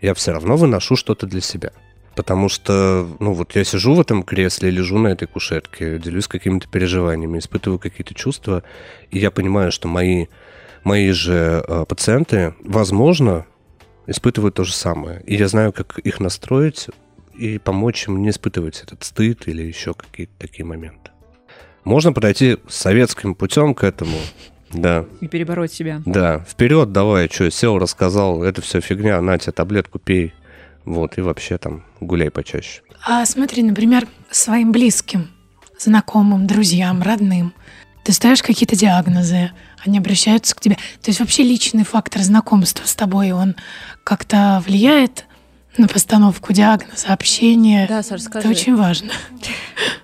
[0.00, 1.72] я все равно выношу что-то для себя.
[2.14, 6.68] Потому что, ну вот я сижу в этом кресле, лежу на этой кушетке, делюсь какими-то
[6.68, 8.62] переживаниями, испытываю какие-то чувства,
[9.10, 10.26] и я понимаю, что мои,
[10.84, 13.46] мои же э, пациенты, возможно,
[14.06, 15.22] испытывают то же самое.
[15.26, 16.88] И я знаю, как их настроить
[17.34, 21.10] и помочь им не испытывать этот стыд или еще какие-то такие моменты.
[21.84, 24.18] Можно подойти советским путем к этому.
[24.70, 26.00] Да, И перебороть себя.
[26.06, 26.40] да.
[26.48, 30.32] Вперед давай, что, сел, рассказал, это все фигня, на тебе таблетку пей.
[30.84, 32.82] Вот, и вообще там гуляй почаще.
[33.06, 35.30] А смотри, например, своим близким,
[35.78, 37.52] знакомым, друзьям, родным,
[38.04, 39.52] ты ставишь какие-то диагнозы,
[39.84, 40.76] они обращаются к тебе.
[41.00, 43.54] То есть вообще личный фактор знакомства с тобой, он
[44.04, 45.26] как-то влияет
[45.78, 47.86] на постановку диагноза, общение.
[47.88, 49.10] Да, Саш, Это очень важно.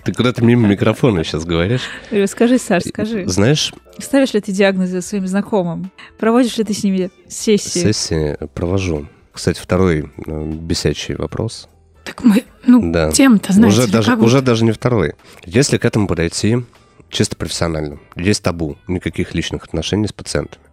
[0.04, 1.82] Ты куда-то мимо микрофона сейчас говоришь.
[2.26, 3.26] Скажи, Саш, скажи.
[3.26, 5.90] Знаешь, Ставишь ли ты диагнозы своим знакомым?
[6.18, 7.80] Проводишь ли ты с ними сессии?
[7.80, 9.08] сессии провожу.
[9.38, 11.68] Кстати, второй э, бесячий вопрос.
[12.04, 13.12] Так мы, ну, Да.
[13.12, 15.12] тем-то, знаете, уже, даже, как уже даже не второй.
[15.46, 16.56] Если к этому подойти
[17.08, 20.64] чисто профессионально, есть табу, никаких личных отношений с пациентами.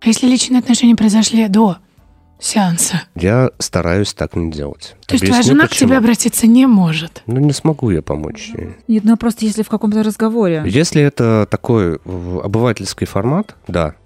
[0.00, 1.78] А если личные отношения произошли до
[2.38, 3.02] сеанса?
[3.16, 4.94] Я стараюсь так не делать.
[5.08, 5.88] То есть твоя Объясню, жена к почему.
[5.88, 7.24] тебе обратиться не может?
[7.26, 8.76] Ну, не смогу я помочь ей.
[8.86, 10.62] Нет, ну просто если в каком-то разговоре.
[10.66, 13.96] Если это такой обывательский формат, да.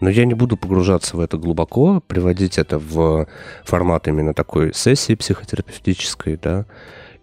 [0.00, 3.26] Но я не буду погружаться в это глубоко, приводить это в
[3.64, 6.64] формат именно такой сессии психотерапевтической, да.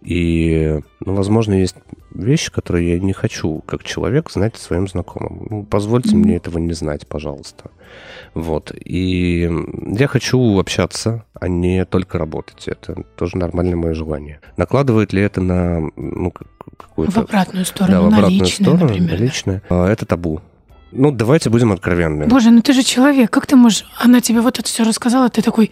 [0.00, 1.74] И, ну, возможно, есть
[2.14, 5.46] вещи, которые я не хочу, как человек, знать своим знакомым.
[5.50, 6.20] Ну, позвольте Мгм.
[6.20, 7.70] мне этого не знать, пожалуйста.
[8.34, 8.72] Вот.
[8.84, 9.50] И
[9.88, 12.68] я хочу общаться, а не только работать.
[12.68, 14.40] Это тоже нормальное мое желание.
[14.56, 18.64] Накладывает ли это на ну, как- какую-то В обратную да, сторону, в на обратную личное,
[18.66, 19.10] сторону, например.
[19.10, 19.24] на да.
[19.24, 19.62] личное.
[19.68, 20.40] А, Это табу.
[20.92, 22.26] Ну, давайте будем откровенны.
[22.26, 23.84] Боже, ну ты же человек, как ты можешь...
[23.98, 25.70] Она тебе вот это все рассказала, ты такой...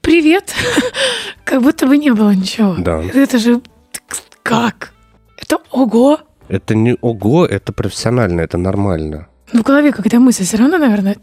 [0.00, 0.54] Привет!
[1.44, 2.74] Как будто бы не было ничего.
[2.78, 3.02] Да.
[3.02, 3.62] Это же...
[4.42, 4.92] Как?
[5.38, 6.20] Это ого!
[6.48, 9.28] Это не ого, это профессионально, это нормально.
[9.52, 11.16] Ну, в голове какая-то мысль все равно, наверное...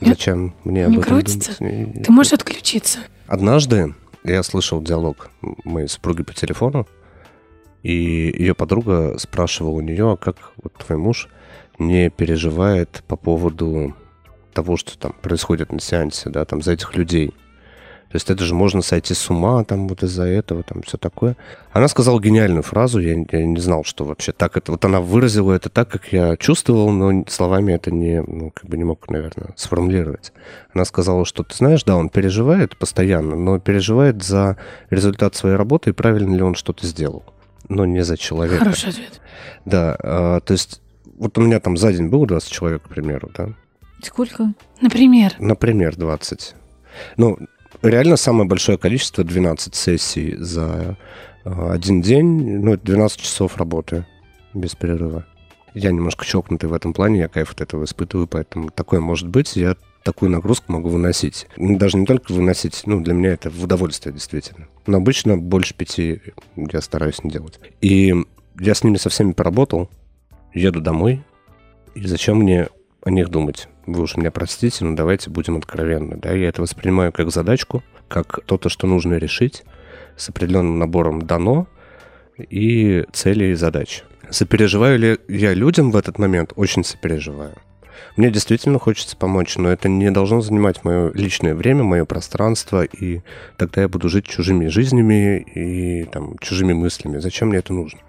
[0.00, 1.56] Зачем мне Не об этом крутится?
[1.58, 2.04] думать?
[2.04, 2.98] Ты можешь отключиться.
[3.28, 5.30] Однажды я слышал диалог
[5.64, 6.88] моей супруги по телефону,
[7.82, 11.28] и ее подруга спрашивала у нее, а как вот твой муж
[11.86, 13.94] не переживает по поводу
[14.52, 17.32] того, что там происходит на сеансе, да, там за этих людей.
[18.12, 21.34] То есть это же можно сойти с ума там вот из-за этого, там все такое.
[21.72, 24.72] Она сказала гениальную фразу, я, я не знал, что вообще так это...
[24.72, 28.76] Вот она выразила это так, как я чувствовал, но словами это не, ну, как бы
[28.76, 30.34] не мог, наверное, сформулировать.
[30.74, 34.58] Она сказала, что ты знаешь, да, он переживает постоянно, но переживает за
[34.90, 37.24] результат своей работы и правильно ли он что-то сделал,
[37.70, 38.58] но не за человека.
[38.58, 39.22] Хороший ответ.
[39.64, 40.81] Да, а, то есть
[41.16, 43.48] вот у меня там за день было 20 человек, к примеру, да?
[44.02, 44.52] Сколько?
[44.80, 46.54] Например, Например, 20.
[47.16, 47.38] Ну,
[47.82, 50.96] реально самое большое количество 12 сессий за
[51.44, 54.06] а, один день, ну, это 12 часов работы
[54.54, 55.26] без перерыва.
[55.74, 59.56] Я немножко чокнутый в этом плане, я кайф от этого испытываю, поэтому такое может быть,
[59.56, 61.46] я такую нагрузку могу выносить.
[61.56, 64.66] Даже не только выносить, ну, для меня это в удовольствие действительно.
[64.86, 66.20] Но обычно больше пяти
[66.56, 67.58] я стараюсь не делать.
[67.80, 68.14] И
[68.58, 69.88] я с ними со всеми поработал,
[70.54, 71.24] еду домой,
[71.94, 72.68] и зачем мне
[73.02, 73.68] о них думать?
[73.86, 76.16] Вы уж меня простите, но давайте будем откровенны.
[76.16, 76.32] Да?
[76.32, 79.64] Я это воспринимаю как задачку, как то-то, что нужно решить
[80.16, 81.66] с определенным набором дано
[82.38, 84.04] и целей и задач.
[84.30, 86.52] Сопереживаю ли я людям в этот момент?
[86.56, 87.54] Очень сопереживаю.
[88.16, 93.20] Мне действительно хочется помочь, но это не должно занимать мое личное время, мое пространство, и
[93.56, 97.18] тогда я буду жить чужими жизнями и там, чужими мыслями.
[97.18, 98.00] Зачем мне это нужно?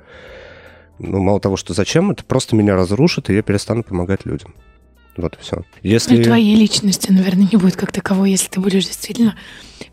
[1.00, 4.54] Ну, мало того, что зачем, это просто меня разрушит, и я перестану помогать людям.
[5.18, 5.64] Вот и все.
[5.82, 6.18] Если...
[6.18, 9.36] ну, твоей личности, наверное, не будет как таковой, если ты будешь действительно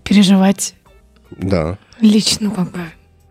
[0.04, 0.74] переживать
[1.30, 1.78] Да.
[2.00, 2.80] лично, как бы,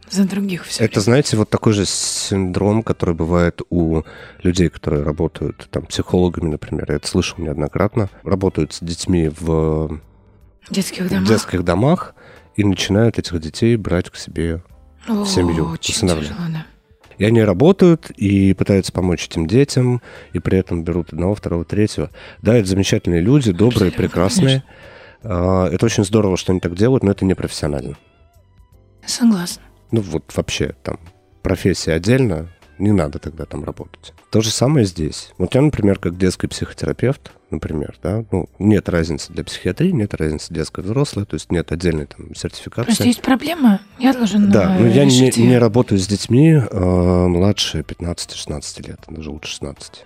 [0.09, 0.83] за других все.
[0.83, 4.01] Это, знаете, вот такой же синдром, который бывает у
[4.43, 6.85] людей, которые работают там психологами, например.
[6.89, 8.09] Я это слышал неоднократно.
[8.23, 9.99] Работают с детьми в
[10.69, 11.27] детских в домах.
[11.27, 12.13] детских домах
[12.55, 14.61] и начинают этих детей брать к себе.
[15.07, 16.29] О, семью, Очень усыновлять.
[16.29, 16.65] тяжело, да.
[17.19, 20.01] И они работают и пытаются помочь этим детям,
[20.33, 22.09] и при этом берут одного, второго, третьего.
[22.41, 24.63] Да, это замечательные люди, добрые, Абсолютно, прекрасные.
[25.21, 27.97] А, Это очень здорово, что они так делают, но это не профессионально.
[29.05, 29.63] Согласна.
[29.91, 30.97] Ну вот вообще там
[31.43, 34.13] профессия отдельно, не надо тогда там работать.
[34.31, 35.31] То же самое здесь.
[35.37, 40.53] Вот я, например, как детский психотерапевт, например, да, ну, нет разницы для психиатрии, нет разницы
[40.53, 42.85] детской взрослой, то есть нет отдельной там сертификации.
[42.85, 47.79] Просто есть проблема, я должен Да, но я не, не работаю с детьми э, младше
[47.81, 50.05] 15-16 лет, даже лучше 16.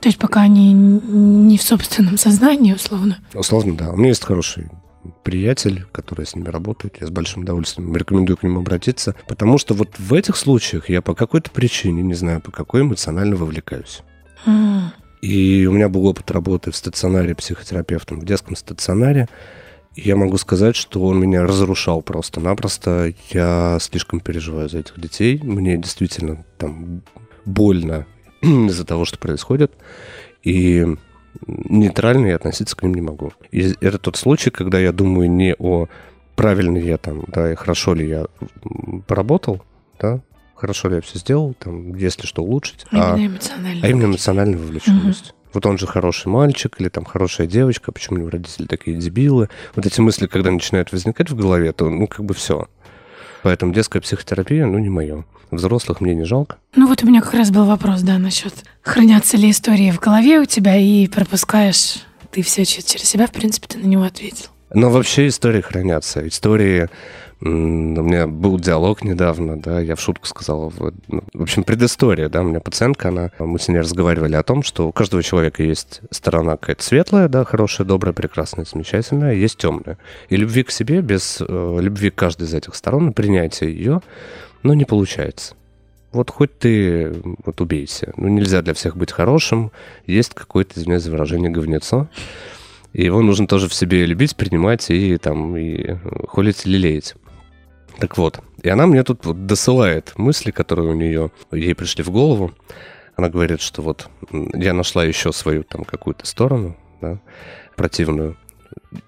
[0.00, 3.18] То есть пока они не в собственном сознании, условно.
[3.32, 3.90] Условно, да.
[3.90, 4.68] У меня есть хороший
[5.22, 6.98] приятель, который с ними работает.
[7.00, 9.14] Я с большим удовольствием рекомендую к нему обратиться.
[9.26, 13.36] Потому что вот в этих случаях я по какой-то причине, не знаю по какой, эмоционально
[13.36, 14.02] вовлекаюсь.
[15.22, 19.28] И у меня был опыт работы в стационаре психотерапевтом, в детском стационаре.
[19.96, 23.14] Я могу сказать, что он меня разрушал просто-напросто.
[23.30, 25.40] Я слишком переживаю за этих детей.
[25.42, 27.02] Мне действительно там
[27.46, 28.06] больно
[28.42, 29.72] из-за того, что происходит.
[30.42, 30.86] И
[31.46, 33.32] нейтрально я относиться к ним не могу.
[33.50, 35.88] И это тот случай, когда я думаю не о
[36.36, 38.26] правильно я там, да, и хорошо ли я
[39.06, 39.62] поработал,
[40.00, 40.20] да,
[40.54, 43.80] хорошо ли я все сделал, там, если что улучшить, а, Именно эмоционально.
[43.82, 45.34] а именно эмоциональная вовлеченность.
[45.52, 49.48] Вот он же хороший мальчик или там хорошая девочка, почему у него родители такие дебилы.
[49.76, 52.66] Вот эти мысли, когда начинают возникать в голове, то, ну, как бы все.
[53.44, 55.26] Поэтому детская психотерапия, ну, не мое.
[55.50, 56.56] Взрослых мне не жалко.
[56.74, 60.40] Ну вот у меня как раз был вопрос, да, насчет хранятся ли истории в голове
[60.40, 61.98] у тебя и пропускаешь
[62.30, 64.46] ты все через себя, в принципе, ты на него ответил.
[64.72, 66.26] Но вообще истории хранятся.
[66.26, 66.88] Истории...
[67.46, 70.72] У меня был диалог недавно, да, я в шутку сказал.
[70.78, 74.42] вот, ну, В общем, предыстория, да, у меня пациентка, она, мы с ней разговаривали о
[74.42, 79.58] том, что у каждого человека есть сторона какая-то светлая, да, хорошая, добрая, прекрасная, замечательная, есть
[79.58, 79.98] темная.
[80.30, 84.00] И любви к себе без э, любви к каждой из этих сторон, принятия ее,
[84.62, 85.54] ну, не получается.
[86.12, 87.12] Вот хоть ты
[87.44, 88.14] вот убейся.
[88.16, 89.70] Ну, нельзя для всех быть хорошим.
[90.06, 92.08] Есть какое-то, извиняюсь за выражение, говнецо.
[92.94, 95.96] И его нужно тоже в себе любить, принимать и там и
[96.28, 97.16] холить лелеять.
[97.98, 102.10] Так вот, и она мне тут вот досылает мысли, которые у нее, ей пришли в
[102.10, 102.52] голову.
[103.16, 107.20] Она говорит, что вот я нашла еще свою там какую-то сторону, да,
[107.76, 108.36] противную.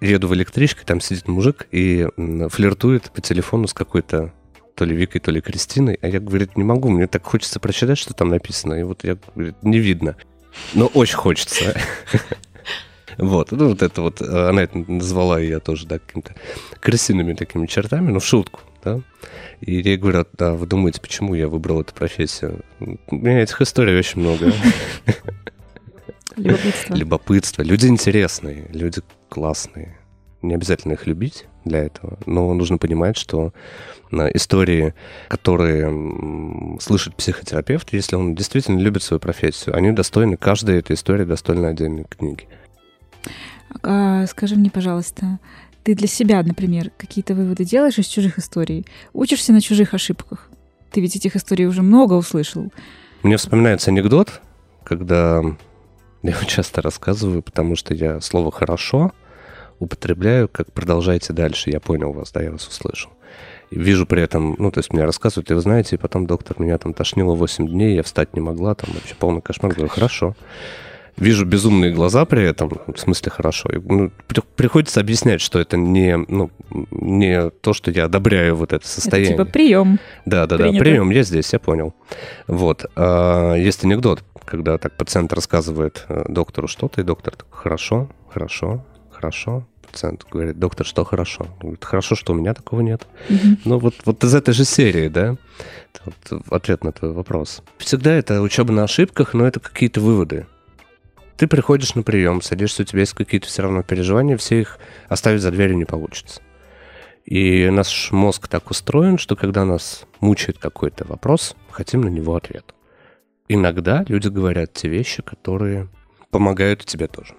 [0.01, 2.07] Еду в электричке, там сидит мужик и
[2.51, 4.33] флиртует по телефону с какой-то
[4.77, 5.99] то ли Викой, то ли Кристиной.
[6.03, 8.75] А я, говорит, не могу, мне так хочется прочитать, что там написано.
[8.75, 10.17] И вот я, говорит, не видно.
[10.75, 11.77] Но очень хочется.
[13.19, 16.35] Вот, ну вот это вот, э, она это назвала, и я тоже, да, какими-то
[16.81, 19.01] крысиными такими чертами, ну, в шутку, да.
[19.61, 22.61] И ей говорят, да, вы думаете, почему я выбрал эту профессию?
[22.79, 24.53] У меня этих историй очень много.
[26.37, 26.95] Любопытство.
[26.95, 27.63] Любопытство.
[27.63, 29.99] Люди интересные, люди классные.
[30.43, 33.53] Не обязательно их любить для этого, но нужно понимать, что
[34.13, 34.95] на истории,
[35.29, 41.69] которые слышит психотерапевт, если он действительно любит свою профессию, они достойны, каждая эта история достойна
[41.69, 42.47] отдельной книги.
[43.83, 45.41] А, скажи мне, пожалуйста,
[45.87, 48.85] ты для себя, например, какие-то выводы делаешь из чужих историй?
[49.13, 50.51] Учишься на чужих ошибках?
[50.91, 52.73] Ты ведь этих историй уже много услышал.
[53.23, 54.41] Мне вспоминается анекдот,
[54.83, 55.43] когда
[56.25, 59.13] я его часто рассказываю, потому что я слово «хорошо»
[59.79, 61.71] употребляю как «продолжайте дальше».
[61.71, 63.13] Я понял вас, да, я вас услышал.
[63.71, 66.59] И вижу при этом, ну, то есть мне рассказывают, и вы знаете, и потом доктор
[66.59, 69.73] меня там тошнило 8 дней, я встать не могла, там вообще полный кошмар.
[69.73, 70.35] Говорю, хорошо.
[71.17, 73.71] Вижу безумные глаза при этом, в смысле хорошо.
[73.71, 76.51] И, ну, при- приходится объяснять, что это не, ну,
[76.91, 79.33] не то, что я одобряю вот это Это состояние.
[79.33, 79.99] типа прием.
[80.27, 80.85] Да, да, да, Принято.
[80.85, 81.95] прием, я здесь, я понял.
[82.47, 82.85] Вот.
[82.97, 88.85] а, Есть анекдот, когда так пациент рассказывает э, доктору что-то, и доктор такой, хорошо, хорошо,
[89.11, 89.67] хорошо.
[89.91, 91.45] Пациент говорит, доктор, что хорошо?
[91.45, 93.07] Он Говорит, хорошо, что у меня такого нет.
[93.65, 95.37] Ну, вот, вот из этой же серии, да,
[95.95, 97.63] Это вот ответ на твой вопрос.
[97.79, 100.45] Всегда это учеба на ошибках, но это какие-то выводы.
[101.37, 105.43] Ты приходишь на прием, садишься, у тебя есть какие-то все равно переживания, все их оставить
[105.43, 106.41] за дверью не получится.
[107.27, 112.75] И наш мозг так устроен, что когда нас мучает какой-то вопрос, хотим на него ответ.
[113.49, 115.89] Иногда люди говорят те вещи, которые
[116.31, 117.35] помогают тебе тоже.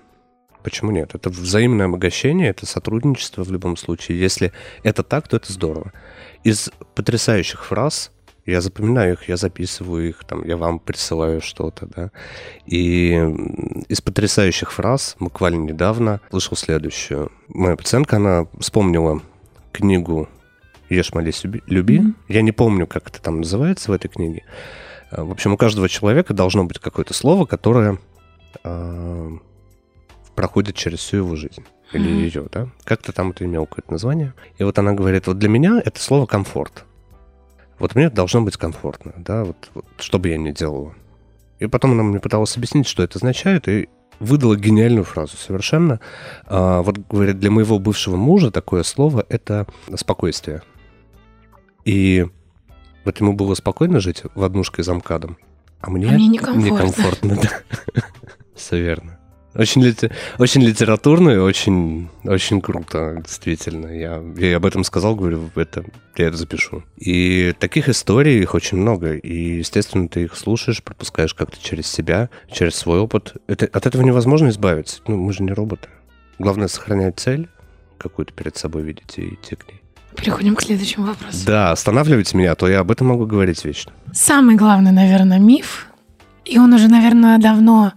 [0.62, 1.16] Почему нет?
[1.16, 4.20] Это взаимное обогащение, это сотрудничество в любом случае.
[4.20, 4.52] Если
[4.84, 5.94] это так, то это здорово.
[6.44, 8.12] Из потрясающих фраз
[8.48, 12.12] я запоминаю их, я записываю их, там, я вам присылаю что-то, да.
[12.66, 13.12] И
[13.90, 17.32] из потрясающих фраз буквально недавно слышал следующую.
[17.50, 19.22] Моя пациентка, она вспомнила
[19.74, 20.30] книгу
[20.90, 21.62] «Ешь, молись, люби».
[21.68, 22.00] люби».
[22.00, 22.16] Мгм.
[22.30, 24.44] Я не помню, как это там называется в этой книге.
[25.12, 27.98] А, В общем, у каждого человека должно быть какое-то слово, которое
[28.64, 29.30] а,
[30.36, 31.66] проходит через всю его жизнь.
[31.92, 32.70] Или ее, да?
[32.86, 34.34] Как-то там это имело какое-то название.
[34.58, 36.86] И вот она говорит, вот для меня это слово «комфорт».
[37.80, 40.96] Вот мне должно быть комфортно, да, вот, вот что бы я ни делала.
[41.60, 46.00] И потом она мне пыталась объяснить, что это означает, и выдала гениальную фразу совершенно.
[46.46, 50.64] А, вот, говорит, для моего бывшего мужа такое слово— это спокойствие.
[51.86, 52.26] И
[53.06, 55.38] Вот ему было спокойно жить в однушке за МКАДом,
[55.80, 56.66] а мне, А мне некомфортно.
[56.66, 58.02] некомфортно, да.
[58.56, 59.17] Все верно.
[59.58, 63.88] Очень, лите- очень литературно и очень, очень круто, действительно.
[63.88, 65.84] Я, я об этом сказал, говорю, это,
[66.16, 66.84] я это запишу.
[66.98, 69.16] И таких историй, их очень много.
[69.16, 73.34] И, естественно, ты их слушаешь, пропускаешь как-то через себя, через свой опыт.
[73.48, 75.02] Это, от этого невозможно избавиться.
[75.08, 75.90] Ну, мы же не роботы.
[76.38, 77.50] Главное сохранять цель
[77.98, 79.82] какую-то перед собой видеть и идти к ней.
[80.16, 81.46] Переходим к следующему вопросу.
[81.48, 83.92] Да, останавливайте меня, а то я об этом могу говорить вечно.
[84.14, 85.88] Самый главный, наверное, миф,
[86.46, 87.94] и он уже, наверное, давно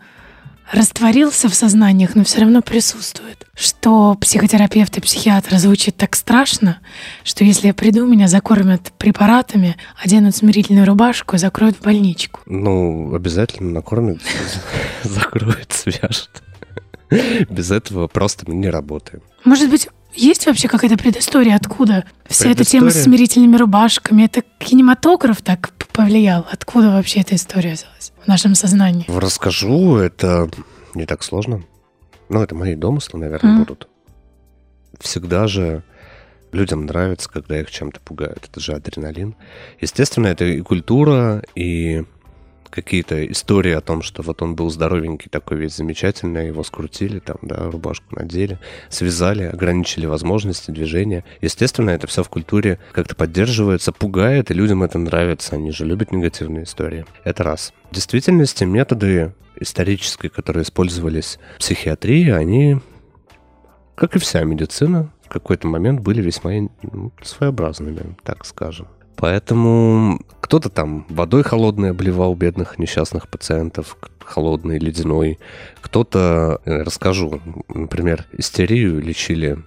[0.72, 6.78] растворился в сознаниях, но все равно присутствует, что психотерапевт и психиатр звучит так страшно,
[7.24, 12.40] что если я приду, меня закормят препаратами, оденут смирительную рубашку и закроют в больничку.
[12.46, 14.20] Ну, обязательно накормят,
[15.02, 16.30] закроют, свяжут.
[17.48, 19.22] Без этого просто мы не работаем.
[19.44, 23.04] Может быть, есть вообще какая-то предыстория, откуда вся эта тема с Предыстория?
[23.04, 24.24] смирительными рубашками?
[24.24, 26.46] Это кинематограф так повлиял?
[26.50, 29.04] Откуда вообще эта история взялась в нашем сознании?
[29.08, 30.50] Расскажу, это
[30.94, 31.62] не так сложно.
[32.28, 33.60] Ну, это мои домыслы, наверное, Мгм.
[33.64, 33.88] будут.
[35.00, 35.82] Всегда же
[36.52, 38.48] людям нравится, когда их чем-то пугают.
[38.50, 39.34] Это же адреналин.
[39.80, 42.04] Естественно, это и культура, и
[42.70, 47.36] какие-то истории о том, что вот он был здоровенький, такой весь замечательный, его скрутили, там,
[47.42, 48.58] да, рубашку надели,
[48.88, 51.24] связали, ограничили возможности движения.
[51.40, 55.56] Естественно, это все в культуре как-то поддерживается, пугает, и людям это нравится.
[55.56, 57.04] Они же любят негативные истории.
[57.24, 57.72] Это раз.
[57.90, 62.78] В действительности методы исторические, которые использовались в психиатрии, они,
[63.94, 66.52] как и вся медицина, в какой-то момент были весьма
[66.82, 68.88] ну, своеобразными, так скажем.
[69.20, 75.38] Поэтому кто-то там водой холодной обливал бедных несчастных пациентов, холодной, ледяной.
[75.82, 79.58] Кто-то, э, расскажу, например, истерию лечили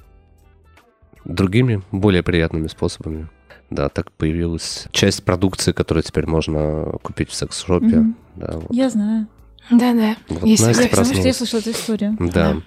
[1.23, 3.29] другими, более приятными способами.
[3.69, 7.85] Да, так появилась часть продукции, которую теперь можно купить в секс-шопе.
[7.85, 8.15] Мгм.
[8.35, 8.71] Да, вот.
[8.71, 9.27] Я знаю.
[9.69, 10.17] Да-да.
[10.29, 12.17] Вот Есть Настя такая Потому что я слышала эту историю.
[12.19, 12.57] Да.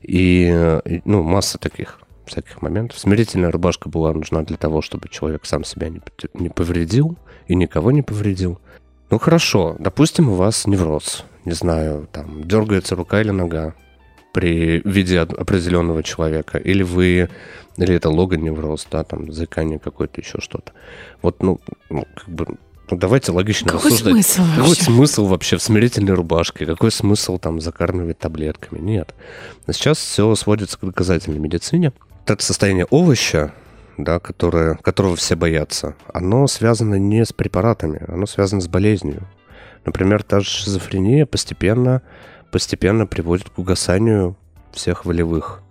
[0.00, 2.00] И, э, и, ну, масса таких
[2.30, 2.98] всяких моментов.
[2.98, 6.00] Смирительная рубашка была нужна для того, чтобы человек сам себя не,
[6.34, 7.16] не повредил
[7.46, 8.60] и никого не повредил.
[9.10, 13.74] Ну хорошо, допустим, у вас невроз, не знаю, там дергается рука или нога
[14.32, 17.28] при виде определенного человека, или вы,
[17.76, 20.72] или это логоневроз, да, там заикание какое-то, еще что-то.
[21.22, 22.46] Вот, ну, ну, как бы,
[22.90, 24.12] ну, давайте логично Какой рассуждать.
[24.12, 24.84] смысл Какой вообще?
[24.84, 26.66] смысл вообще в смирительной рубашке?
[26.66, 28.78] Какой смысл там закармливать таблетками?
[28.78, 29.14] Нет.
[29.66, 31.92] Но сейчас все сводится к доказательной медицине.
[32.30, 33.52] Это состояние овоща,
[33.98, 39.26] да, которое, которого все боятся, оно связано не с препаратами, оно связано с болезнью.
[39.84, 42.02] Например, та же шизофрения постепенно,
[42.52, 44.36] постепенно приводит к угасанию
[44.70, 45.62] всех волевых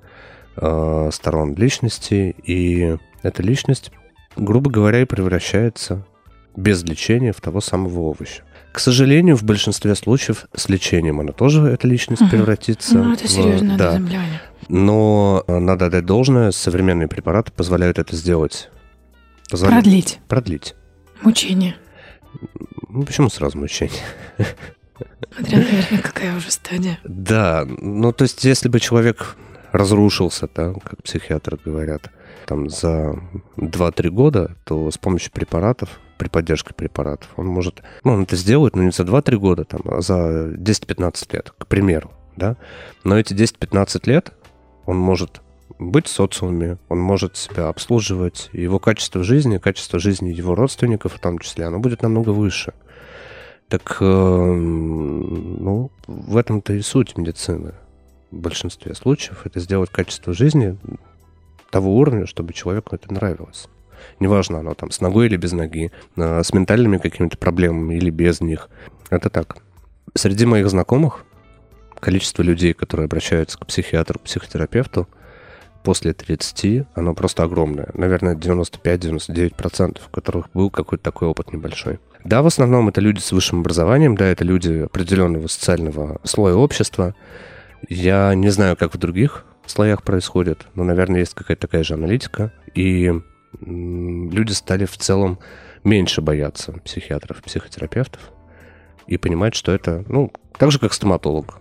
[0.57, 3.93] э, сторон личности, и эта личность,
[4.35, 6.05] грубо говоря, и превращается
[6.57, 8.43] без лечения в того самого овоща.
[8.71, 12.29] К сожалению, в большинстве случаев с лечением она тоже, эта личность, Мгм.
[12.31, 12.97] превратится.
[12.99, 13.99] Ну, это в- да.
[14.67, 18.69] Но надо отдать должное, современные препараты позволяют это сделать.
[19.49, 20.19] Позволяют Продлить.
[20.27, 20.75] продлить.
[21.23, 21.75] Мучение.
[22.87, 23.99] Ну, почему сразу мучение?
[25.35, 26.99] Смотря, наверное, какая уже стадия.
[27.03, 29.35] Да, ну, то есть, если бы человек
[29.71, 32.11] разрушился, да, как психиатры говорят,
[32.45, 33.15] там, за
[33.57, 38.75] 2-3 года, то с помощью препаратов, при поддержке препаратов, он может, ну, он это сделает,
[38.75, 42.57] но не за 2-3 года, там, а за 10-15 лет, к примеру, да.
[43.05, 44.33] Но эти 10-15 лет
[44.85, 45.41] он может
[45.79, 51.19] быть в социуме, он может себя обслуживать, его качество жизни, качество жизни его родственников в
[51.19, 52.73] том числе, оно будет намного выше.
[53.69, 57.75] Так, э, ну, в этом-то и суть медицины.
[58.31, 60.77] В большинстве случаев это сделать качество жизни
[61.71, 63.69] того уровня, чтобы человеку это нравилось.
[64.19, 68.41] Неважно, оно там с ногой или без ноги, э, с ментальными какими-то проблемами или без
[68.41, 68.69] них.
[69.09, 69.57] Это так.
[70.15, 71.25] Среди моих знакомых
[71.99, 75.07] количество людей, которые обращаются к психиатру, к психотерапевту
[75.83, 77.89] после 30, оно просто огромное.
[77.93, 81.99] Наверное, 95-99%, у которых был какой-то такой опыт небольшой.
[82.23, 87.15] Да, в основном это люди с высшим образованием, да, это люди определенного социального слоя общества.
[87.87, 92.51] Я не знаю, как в других слоях происходит, но, наверное, есть какая-то такая же аналитика.
[92.75, 93.13] И
[93.61, 95.39] люди стали в целом
[95.83, 98.21] меньше бояться психиатров, психотерапевтов
[99.07, 101.59] и понимать, что это, ну, так же, как стоматолог.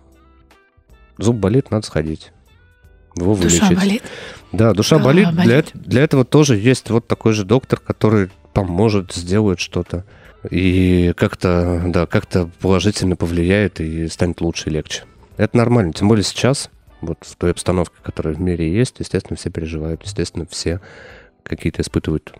[1.17, 2.31] Зуб болит, надо сходить.
[3.15, 3.77] Его Душа вылечить.
[3.77, 4.03] болит.
[4.51, 5.29] Да, душа Голова болит.
[5.31, 5.65] Для, болит.
[5.73, 10.05] эт- для этого тоже есть вот такой же доктор, который поможет, сделает что-то.
[10.49, 15.03] И как-то, да, как-то положительно повлияет и станет лучше и легче.
[15.37, 15.91] Это нормально.
[15.91, 16.69] Тем более сейчас,
[17.01, 20.79] вот в той обстановке, которая в мире есть, естественно, все переживают, естественно, все
[21.43, 22.33] какие-то испытывают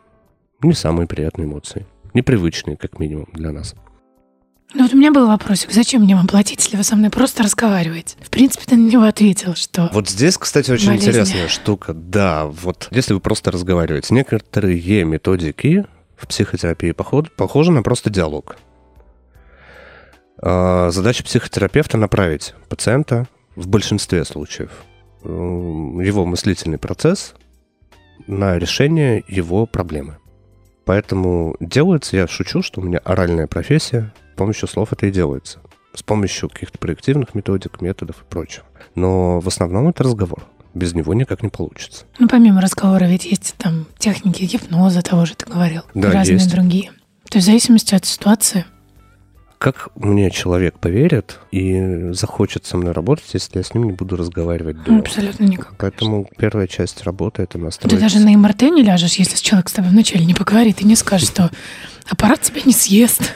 [0.62, 1.86] не самые приятные эмоции.
[2.14, 3.76] Непривычные, как минимум, для нас.
[4.74, 7.42] Ну вот у меня был вопросик, зачем мне вам платить, если вы со мной просто
[7.42, 8.16] разговариваете?
[8.22, 9.90] В принципе, ты на него ответил, что...
[9.94, 11.08] Вот здесь, кстати, очень Болезни.
[11.08, 11.94] интересная штука.
[11.94, 15.86] Да, вот если вы просто разговариваете, некоторые методики
[16.16, 18.58] в психотерапии поход- похожи на просто диалог.
[20.42, 24.72] А, Задача психотерапевта направить пациента в большинстве случаев
[25.24, 27.34] его мыслительный процесс
[28.28, 30.18] на решение его проблемы.
[30.86, 35.60] Поэтому делается, я шучу, что у меня оральная профессия, с помощью слов это и делается.
[35.94, 38.66] С помощью каких-то проективных методик, методов и прочего.
[38.96, 40.46] Но в основном это разговор.
[40.74, 42.06] Без него никак не получится.
[42.20, 46.52] Ну, помимо разговора, ведь есть там техники гипноза, того же ты говорил, Да, разные есть.
[46.52, 46.92] другие.
[47.30, 48.66] То есть в зависимости от ситуации.
[49.60, 54.16] Как мне человек поверит и захочет со мной работать, если я с ним не буду
[54.16, 54.92] разговаривать до?
[54.94, 55.74] Ну, абсолютно никак.
[55.78, 58.00] Поэтому первая часть работы это Ты настроить.
[58.00, 61.28] даже на МРТ не ляжешь, если человек с тобой вначале не поговорит и не скажет,
[61.28, 61.52] что
[62.10, 63.34] аппарат тебя не съест.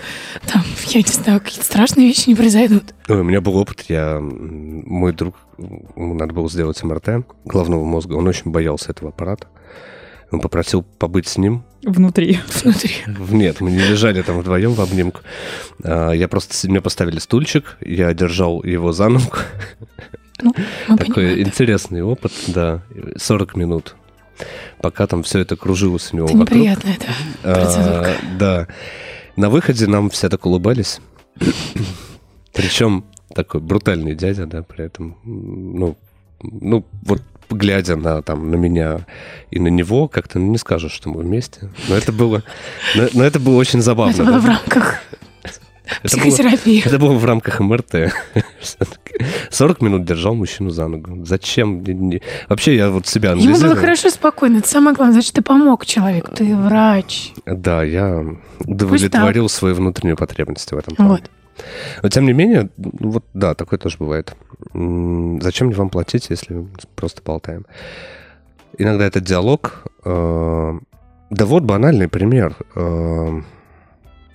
[0.47, 2.93] Там, я не знаю, какие-то страшные вещи не произойдут.
[3.09, 8.13] Ой, у меня был опыт, я, мой друг, ему надо было сделать МРТ головного мозга,
[8.13, 9.47] он очень боялся этого аппарата.
[10.33, 11.63] Он попросил побыть с ним.
[11.83, 12.39] Внутри.
[12.63, 12.91] Внутри.
[13.29, 15.19] Нет, мы не лежали там вдвоем в обнимку.
[15.83, 19.37] А, Я просто, мне поставили стульчик, я держал его за ногу.
[20.41, 20.53] Ну,
[20.89, 21.39] мы Такой понимаем.
[21.41, 22.81] интересный опыт, да,
[23.15, 23.95] 40 минут.
[24.81, 26.57] Пока там все это кружилось у него Это вокруг.
[26.57, 27.13] неприятная, да,
[27.43, 28.15] А, процедурка.
[28.39, 28.67] да.
[29.35, 30.99] На выходе нам все так улыбались.
[32.53, 33.05] Причем
[33.35, 35.95] такой брутальный дядя, да, при этом, ну,
[36.41, 37.21] ну, вот
[37.53, 39.01] глядя на, там, на меня
[39.51, 41.69] и на него, как-то не скажешь, что мы вместе.
[41.87, 42.43] Но это было,
[42.95, 44.11] но, но это было очень забавно.
[44.13, 44.39] Это было да.
[44.39, 44.95] в рамках
[46.03, 46.83] Это было- психотерапии.
[46.85, 48.13] это было в рамках МРТ.
[49.51, 51.23] 40 минут держал мужчину за ногу.
[51.25, 51.83] Зачем?
[52.49, 53.79] Вообще, я вот себя Ему было анализирую.
[53.79, 54.57] хорошо спокойно.
[54.57, 55.13] Это самое главное.
[55.13, 56.31] Значит, ты помог человеку.
[56.35, 57.31] Ты врач.
[57.45, 58.23] Да, я
[58.59, 61.11] удовлетворил свои внутренние потребности в этом плане.
[61.11, 61.21] Вот.
[62.01, 64.35] Но тем не менее, ну вот да, такое тоже бывает.
[64.73, 67.65] Зачем вам платить, если просто болтаем?
[68.77, 69.83] Иногда это диалог.
[70.05, 70.79] э,
[71.29, 72.55] Да вот банальный пример.
[72.75, 73.41] Э,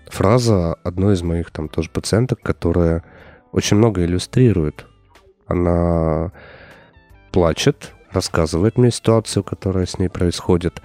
[0.09, 3.05] Фраза одной из моих там тоже пациенток, которая
[3.53, 4.87] очень много иллюстрирует.
[5.47, 6.33] Она
[7.33, 10.83] плачет, рассказывает мне ситуацию, которая с ней происходит.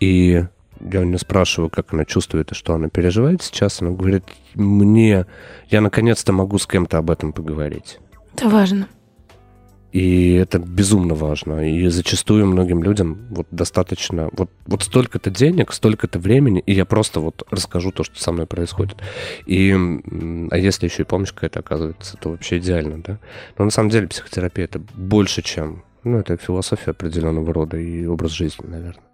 [0.00, 0.44] И
[0.80, 3.80] я у нее спрашиваю, как она чувствует и что она переживает сейчас.
[3.82, 5.26] Она говорит, мне,
[5.68, 7.98] я наконец-то могу с кем-то об этом поговорить.
[8.34, 8.88] Это важно.
[9.94, 11.70] И это безумно важно.
[11.70, 17.20] И зачастую многим людям вот достаточно вот, вот столько-то денег, столько-то времени, и я просто
[17.20, 18.96] вот расскажу то, что со мной происходит.
[19.46, 23.20] И, а если еще и помощь какая-то оказывается, то вообще идеально, да?
[23.56, 25.84] Но на самом деле психотерапия это больше, чем...
[26.02, 29.04] Ну, это философия определенного рода и образ жизни, наверное.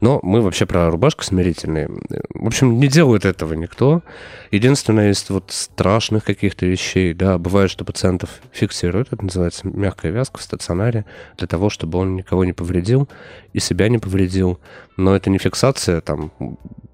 [0.00, 1.88] Но мы вообще про рубашку смирительные.
[2.34, 4.02] В общем, не делает этого никто.
[4.50, 10.38] Единственное, из вот страшных каких-то вещей, да, бывает, что пациентов фиксируют, это называется мягкая вязка
[10.38, 11.04] в стационаре,
[11.38, 13.08] для того, чтобы он никого не повредил
[13.52, 14.58] и себя не повредил.
[14.96, 16.32] Но это не фиксация там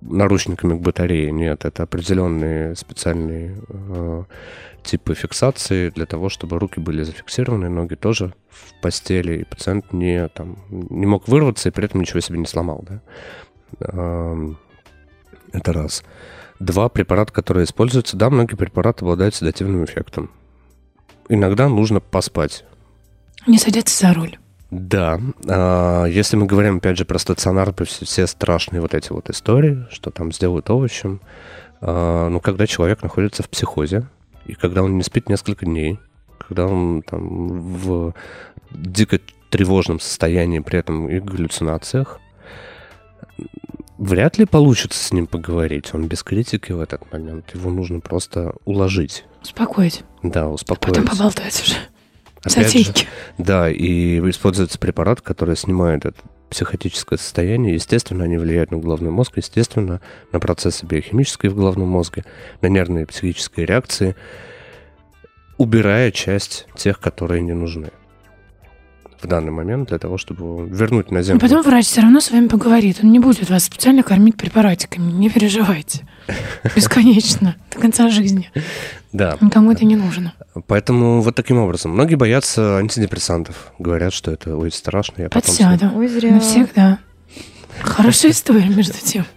[0.00, 4.24] наручниками к батарее, нет, это определенные специальные э,
[4.82, 10.28] типы фиксации для того, чтобы руки были зафиксированы, ноги тоже в постели, и пациент не,
[10.28, 12.84] там, не мог вырваться и при этом ничего себе не сломал.
[12.88, 13.00] Да?
[13.80, 14.58] Эм,
[15.52, 16.04] Это раз.
[16.60, 20.30] Два препарата, которые используются, да, многие препараты обладают седативным эффектом.
[21.28, 22.64] Иногда нужно поспать.
[23.46, 24.38] Не садиться за руль.
[24.78, 25.18] Да,
[25.48, 29.86] а, если мы говорим, опять же, про стационар, про все, страшные вот эти вот истории,
[29.90, 31.22] что там сделают овощем,
[31.80, 34.06] а, ну, когда человек находится в психозе,
[34.44, 35.98] и когда он не спит несколько дней,
[36.38, 38.14] когда он там в
[38.70, 39.18] дико
[39.48, 42.20] тревожном состоянии, при этом и галлюцинациях,
[43.96, 45.94] вряд ли получится с ним поговорить.
[45.94, 47.54] Он без критики в этот момент.
[47.54, 49.24] Его нужно просто уложить.
[49.42, 50.04] Успокоить.
[50.22, 50.96] Да, успокоить.
[50.96, 51.76] Потом поболтать уже.
[52.46, 53.06] Опять же, Затейки.
[53.38, 56.18] да, и используется препарат, который снимает это
[56.48, 57.74] психотическое состояние.
[57.74, 60.00] Естественно, они влияют на головной мозг, естественно,
[60.32, 62.24] на процессы биохимические в головном мозге,
[62.62, 64.14] на нервные психические реакции,
[65.58, 67.90] убирая часть тех, которые не нужны
[69.20, 71.40] в данный момент для того, чтобы вернуть на Но землю.
[71.40, 72.98] потом врач все равно с вами поговорит.
[73.02, 75.10] Он не будет вас специально кормить препаратиками.
[75.12, 76.06] Не переживайте.
[76.76, 77.56] Бесконечно.
[77.72, 78.50] До конца жизни.
[79.12, 80.34] Да, Никому это не нужно.
[80.66, 81.92] поэтому вот таким образом.
[81.92, 83.72] Многие боятся антидепрессантов.
[83.78, 85.22] Говорят, что это ой, страшно.
[85.22, 85.90] Я Подсяду.
[85.96, 86.32] Ой, зря.
[86.32, 86.98] Навсегда.
[87.80, 89.24] Хорошая история, между тем.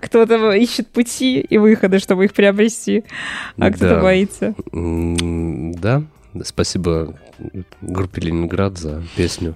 [0.00, 3.04] Кто-то ищет пути и выходы, чтобы их приобрести,
[3.58, 4.54] а кто-то боится.
[4.72, 6.02] Да,
[6.44, 7.14] спасибо
[7.80, 9.54] группе Ленинград за песню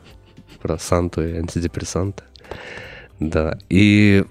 [0.62, 2.22] про Санту и антидепрессанты.
[3.18, 4.24] Да, и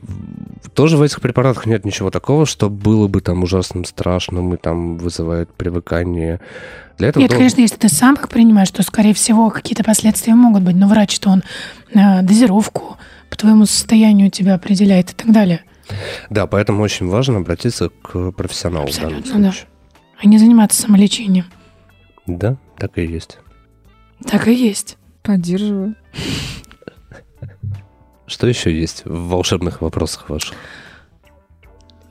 [0.73, 4.97] тоже в этих препаратах нет ничего такого, что было бы там ужасным, страшным и там
[4.97, 6.39] вызывает привыкание.
[6.97, 10.33] Для этого Нет, должен- конечно, если ты сам их принимаешь, то, скорее всего, какие-то последствия
[10.33, 10.75] могут быть.
[10.75, 11.43] Но врач-то он
[11.93, 12.97] э, дозировку
[13.29, 15.61] по твоему состоянию тебя определяет и так далее.
[16.31, 19.51] Да, поэтому очень важно обратиться к профессионалу в данном Абсолютно, да.
[19.51, 19.67] случае.
[20.21, 21.45] А не заниматься самолечением.
[22.37, 23.39] Да, так и есть.
[24.25, 24.97] Так и есть.
[25.23, 25.95] Поддерживаю.
[28.27, 30.55] Что еще есть в волшебных вопросах ваших?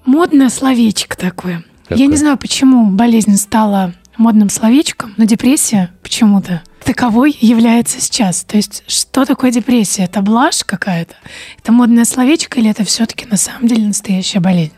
[0.04, 1.64] Модное словечко такое.
[1.90, 2.06] Я Какое?
[2.06, 8.42] не знаю, почему болезнь стала модным словечком, но депрессия почему-то таковой является сейчас.
[8.42, 10.04] То есть, что такое депрессия?
[10.04, 11.14] Это блажь какая-то?
[11.58, 14.72] Это модное словечко или это все-таки на самом деле настоящая болезнь?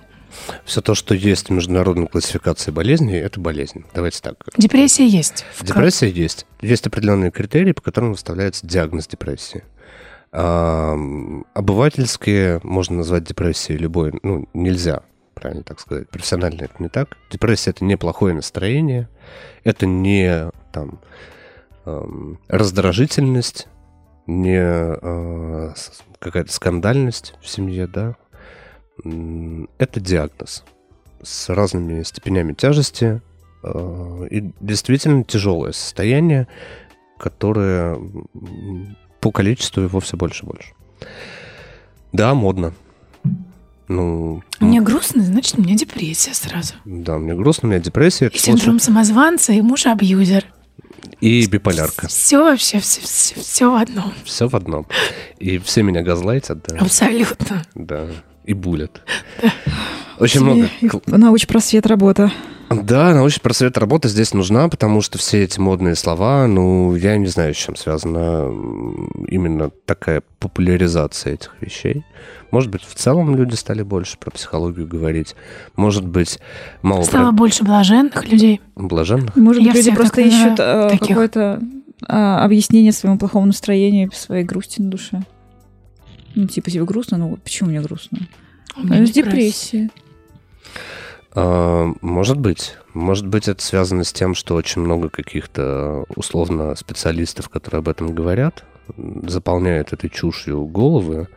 [0.64, 3.84] Все то, что есть в международной классификации болезней, это болезнь.
[3.94, 4.36] Давайте так.
[4.56, 5.44] Депрессия есть.
[5.60, 6.46] Депрессия есть.
[6.60, 9.64] Есть определенные критерии, по которым выставляется диагноз депрессии.
[10.32, 15.02] Ам, Обывательские можно назвать депрессией любой, ну, нельзя,
[15.34, 16.08] правильно так сказать.
[16.08, 17.16] Профессионально это не так.
[17.30, 19.08] Депрессия— это не плохое настроение,
[19.64, 21.00] это не там
[21.84, 23.66] ам, раздражительность,
[24.26, 25.74] не а,
[26.20, 28.14] какая-то скандальность в семье, да.
[29.78, 30.64] Это диагноз
[31.22, 33.20] с разными степенями тяжести,
[33.62, 36.48] э, и действительно тяжелое состояние,
[37.18, 37.98] которое
[39.20, 40.72] по количеству его все больше и больше.
[42.12, 42.72] Да, модно.
[43.88, 46.74] Ну, Мне грустно, значит, у меня депрессия сразу.
[46.84, 50.44] да, мне грустно, у меня депрессия, И синдром самозванца, и муж-абьюзер.
[51.20, 52.06] и биполярка.
[52.08, 54.12] Все вообще, все, в одном.
[54.24, 54.86] Все в одном.
[55.38, 57.64] И все меня газлайтят, да, Абсолютно.
[57.74, 58.06] да,
[58.44, 59.02] и булят.
[60.18, 62.30] Очень много кл- Научпросвет работа.
[62.70, 67.26] Да, научный просвет работы здесь нужна, потому что все эти модные слова, ну, я не
[67.26, 68.44] знаю, с чем связана
[69.26, 72.04] именно такая популяризация этих вещей.
[72.52, 75.34] Может быть, в целом люди стали больше про психологию говорить.
[75.74, 76.38] Может быть,
[76.82, 78.60] мало Стало больше блаженных людей.
[78.76, 79.34] про блаженных.
[79.34, 81.08] Может Я быть, люди просто ищут э, таких.
[81.08, 81.60] какое-то
[82.06, 85.22] а, объяснение своему плохому настроению, своей грусти на душе.
[86.34, 88.18] Ну, типа, тебе грустно, ну вот почему мне грустно?
[88.76, 89.22] У меня депрессия.
[89.22, 89.90] депрессией.
[91.32, 92.74] А, Может быть.
[92.94, 98.14] Может быть, это связано с тем, что очень много каких-то условно специалистов, которые об этом
[98.14, 98.64] говорят,
[99.22, 101.28] заполняют этой чушью головы,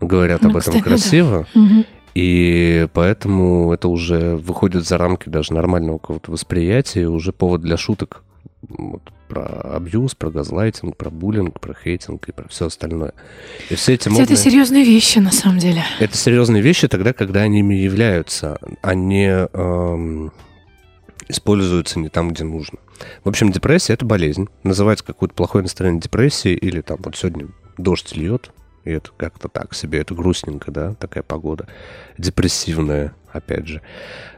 [0.00, 0.82] говорят Ну, об этом кстати, да.
[0.90, 1.46] красиво.
[1.54, 1.84] Мгм.
[2.14, 8.22] И поэтому это уже выходит за рамки даже нормального какого-то восприятия, уже повод для шуток
[8.62, 9.44] вот, про
[9.76, 13.12] абьюз, про газлайтинг, про буллинг, про хейтинг и про все остальное.
[13.70, 15.82] И все эти Хотя это модные- серьезные вещи, на самом деле.
[16.00, 20.32] это серьезные вещи тогда, когда они ими являются, а не эм,
[21.28, 22.78] используются не там, где нужно.
[23.24, 24.48] В общем, депрессия— это болезнь.
[24.62, 27.48] Называть какое-то плохое настроение депрессией или там вот сегодня
[27.78, 28.50] дождь льет,
[28.86, 31.66] и это как-то так себе, это грустненько, да, такая погода.
[32.18, 33.82] Депрессивная, опять же.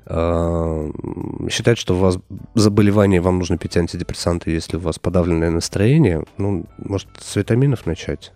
[0.06, 2.18] Эм, Считать, что у вас
[2.54, 8.32] заболевание, вам нужно пить антидепрессанты, если у вас подавленное настроение, ну, может, с витаминов начать?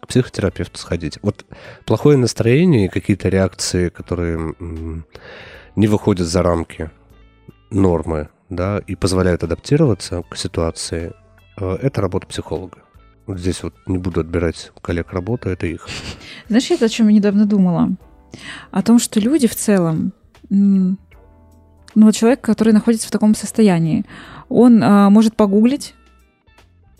[0.00, 1.18] К психотерапевту сходить.
[1.22, 1.44] Вот
[1.84, 4.54] плохое настроение и какие-то реакции, которые
[5.74, 6.92] не выходят за рамки
[7.70, 11.12] нормы, да, и позволяют адаптироваться к ситуации,
[11.60, 12.78] э, это работа психолога.
[13.28, 15.86] Вот здесь вот не буду отбирать коллег работы, это их.
[16.48, 17.90] Знаешь, я о чем я недавно думала?
[18.70, 20.14] О том, что люди в целом,
[20.48, 20.96] ну
[21.94, 24.06] вот человек, который находится в таком состоянии,
[24.48, 25.94] он а, может погуглить,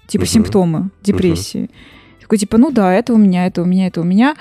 [0.06, 0.28] типа, Мгм.
[0.28, 1.70] симптомы депрессии.
[2.20, 4.36] Такой, типа, ну да, это у меня, это у меня, это у меня.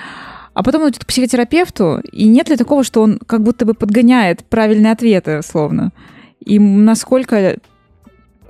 [0.53, 3.73] А потом он идет к психотерапевту, и нет ли такого, что он как будто бы
[3.73, 5.93] подгоняет правильные ответы, словно?
[6.41, 7.59] И насколько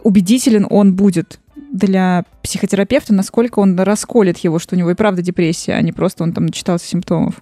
[0.03, 1.39] убедителен он будет
[1.78, 6.23] для психотерапевта, насколько он расколет его, что у него и правда депрессия, а не просто
[6.23, 7.41] он там начитался симптомов.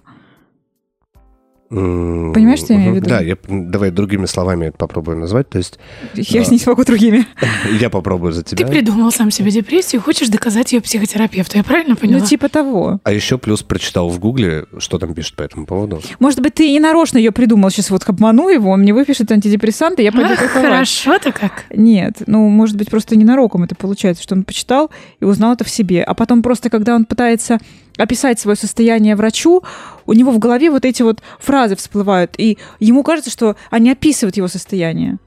[1.68, 3.08] Понимаешь, что я имею в виду?
[3.08, 5.48] Да, я, давай другими словами это попробую назвать.
[5.48, 5.78] То есть
[6.14, 6.50] Я Да.
[6.50, 7.26] не смогу другими.
[7.80, 8.66] я попробую за Ты тебя.
[8.68, 11.56] придумал сам себе депрессию хочешь доказать ее психотерапевту.
[11.58, 12.20] Я правильно поняла?
[12.20, 13.00] Ну, типа того.
[13.02, 16.00] А еще плюс прочитал в Гугле, что там пишут по этому поводу.
[16.20, 17.70] Может быть, ты и нарочно ее придумал.
[17.70, 21.64] Сейчас вот обману его, он мне выпишет антидепрессанты, я пойду Ах, хорошо-то как.
[21.74, 24.90] Нет, ну, может быть, просто ненароком это получается, что он почитал
[25.20, 26.02] и узнал это в себе.
[26.02, 27.58] А потом просто, когда он пытается
[27.96, 29.62] описать свое состояние врачу,
[30.06, 34.36] у него в голове вот эти вот фразы всплывают, и ему кажется, что они описывают
[34.36, 35.18] его состояние.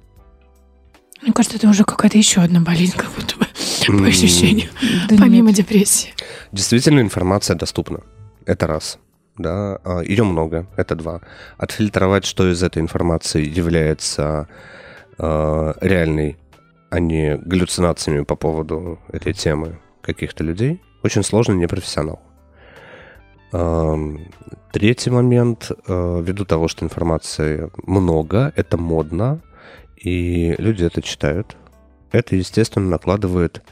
[1.22, 3.46] Мне кажется, это уже какая-то еще одна болезнь, как будто бы,
[4.00, 4.70] по ощущению.
[5.10, 5.58] Да Помимо нет.
[5.58, 6.14] депрессии.
[6.52, 8.02] Действительно, информация доступна.
[8.46, 9.00] Это раз.
[9.38, 11.22] Да, ее много, это два.
[11.58, 14.48] Отфильтровать, что из этой информации является
[15.18, 16.38] э, реальной,
[16.90, 22.22] а не галлюцинациями по поводу этой темы каких-то людей, очень сложно непрофессионал.
[23.52, 24.28] Эм,
[24.72, 29.42] Третий момент, э, ввиду того, что информации много, это модно,
[29.98, 31.58] и люди это читают,
[32.12, 33.64] это, естественно, накладывает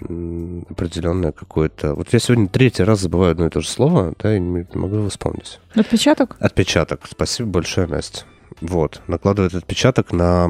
[0.00, 1.94] определенное какое-то...
[1.94, 4.96] Вот я сегодня третий раз забываю одно и то же слово, да, и не могу
[4.96, 5.60] его вспомнить.
[5.74, 6.36] Отпечаток?
[6.40, 7.02] Отпечаток.
[7.08, 8.24] Спасибо большое, Настя.
[8.60, 10.48] Вот, накладывает отпечаток на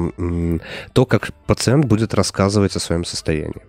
[0.93, 3.61] то, как пациент будет рассказывать о своем состоянии.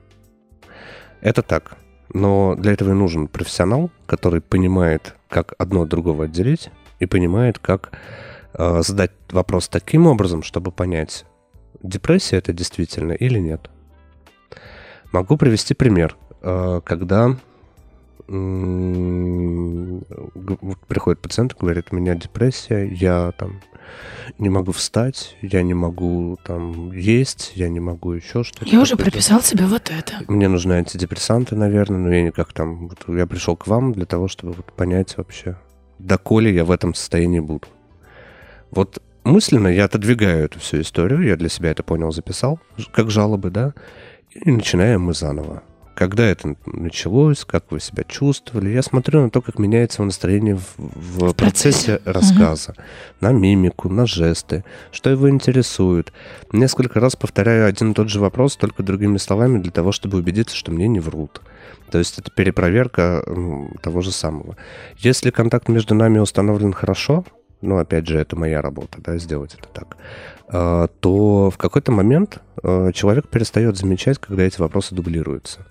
[1.21, 1.77] Это так.
[2.17, 7.59] Но для этого и нужен профессионал, который понимает, как одно от другого отделить, и понимает,
[7.59, 7.93] как
[8.55, 11.27] э, задать вопрос таким образом, чтобы понять,
[11.83, 13.69] депрессия это действительно или нет.
[15.13, 16.17] Могу привести пример.
[16.41, 17.37] Э, когда
[20.89, 23.61] приходит пациент и говорит, у меня депрессия, я там
[24.39, 28.67] не могу встать, я не могу там есть, я не могу еще что-то.
[28.67, 30.15] Я уже прописал себе вот это.
[30.29, 32.89] Мне нужны антидепрессанты, наверное, но я никак там...
[32.89, 35.57] вот я пришел к вам для того, чтобы вот понять вообще,
[35.99, 37.67] доколе я в этом состоянии буду.
[38.71, 42.61] Вот мысленно я отодвигаю эту всю историю, я для себя это понял, записал,
[42.93, 43.75] как жалобы, да,
[44.35, 45.63] и начинаем мы заново.
[45.97, 50.75] Когда это началось, как вы себя чувствовали, я смотрю на то, как меняется настроение в,
[50.77, 52.01] в процессе процессе.
[52.05, 52.75] рассказа,
[53.23, 56.13] на мимику, на жесты, что его интересует.
[56.53, 60.55] Несколько раз повторяю один и тот же вопрос, только другими словами, для того, чтобы убедиться,
[60.55, 61.41] что мне не врут.
[61.91, 63.25] То есть это перепроверка
[63.81, 64.59] того же самого.
[64.99, 67.25] Если контакт между нами установлен хорошо,
[67.63, 69.97] ну, опять же, это моя работа, да, сделать это так,
[70.49, 75.65] а, то в какой-то момент а, человек перестает замечать, когда эти вопросы дублируются.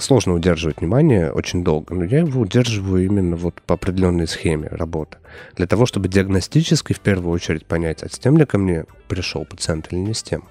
[0.00, 5.18] Сложно удерживать внимание очень долго, но я его удерживаю именно вот по определенной схеме работы.
[5.56, 9.44] Для того, чтобы диагностически в первую очередь понять, а с тем ли ко мне пришел
[9.44, 10.44] пациент или не с тем.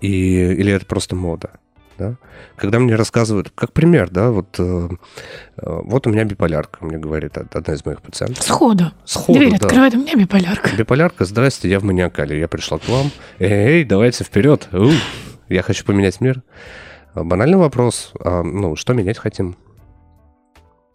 [0.00, 1.52] И, или это просто мода.
[1.96, 2.16] Да?
[2.56, 4.88] Когда мне рассказывают, как пример, да, вот, э,
[5.56, 8.42] э, вот у меня биполярка, мне говорит од- одна из моих пациентов.
[8.42, 8.90] Сходу.
[9.04, 9.56] Сходу, Дверь да.
[9.66, 10.70] открывает, у меня биполярка.
[10.76, 12.38] Биполярка, здрасте, я в маниакале.
[12.40, 13.10] Я пришла к вам.
[13.38, 14.68] Эй, давайте вперед.
[14.72, 14.90] У,
[15.48, 16.42] я хочу поменять мир.
[17.14, 18.12] А, Банальный вопрос.
[18.20, 19.56] А, ну, что менять хотим?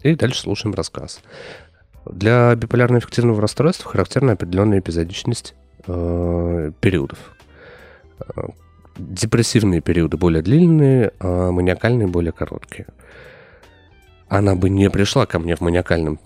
[0.02, 1.22] И дальше слушаем рассказ.
[2.06, 5.56] Для биполярно-эффективного расстройства характерна определенная эпизодичность
[5.88, 7.20] э, периодов.
[8.20, 8.48] Э,
[8.98, 12.88] Депрессивные периоды более длинные, а маниакальные более короткие.
[14.28, 16.20] Она бы не пришла ко мне в маниакальном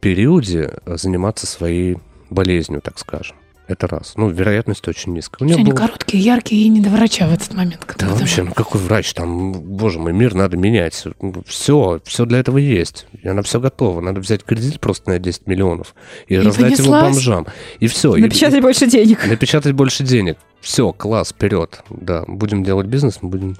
[0.00, 1.96] периоде заниматься своей
[2.28, 3.36] болезнью, так скажем.
[3.68, 4.14] Это раз.
[4.16, 5.44] Ну, вероятность очень низкая.
[5.44, 7.94] У Все нее они был- короткие, яркие и не до врача в этот момент.
[7.98, 8.14] Да бы.
[8.14, 9.12] вообще, ну какой врач?
[9.12, 11.04] Там, боже мой, мир надо менять.
[11.46, 13.06] Все, все для этого есть.
[13.22, 14.00] И она все готова.
[14.00, 15.94] Надо взять кредит просто на 10 миллионов
[16.28, 17.46] и, И раздать его бомжам.
[17.78, 18.16] И все.
[18.16, 19.26] Напечатать больше денег.
[19.26, 20.38] напечатать больше денег.
[20.62, 21.82] Все, класс, вперед.
[21.90, 23.56] Да, будем делать бизнес, мы будем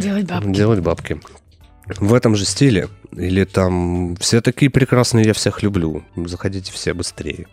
[0.00, 0.48] Делать бабки.
[0.50, 1.20] делать бабки.
[1.98, 2.88] В этом же стиле.
[3.16, 6.02] Или там все такие прекрасные, я всех люблю.
[6.16, 7.46] Заходите все быстрее.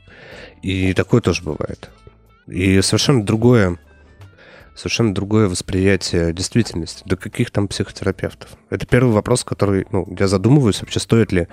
[0.61, 1.89] И такое тоже бывает.
[2.47, 3.77] И совершенно другое,
[4.75, 7.03] совершенно другое восприятие действительности.
[7.05, 8.49] До каких там психотерапевтов?
[8.69, 11.47] Это первый вопрос, который, ну, я задумываюсь, вообще стоит ли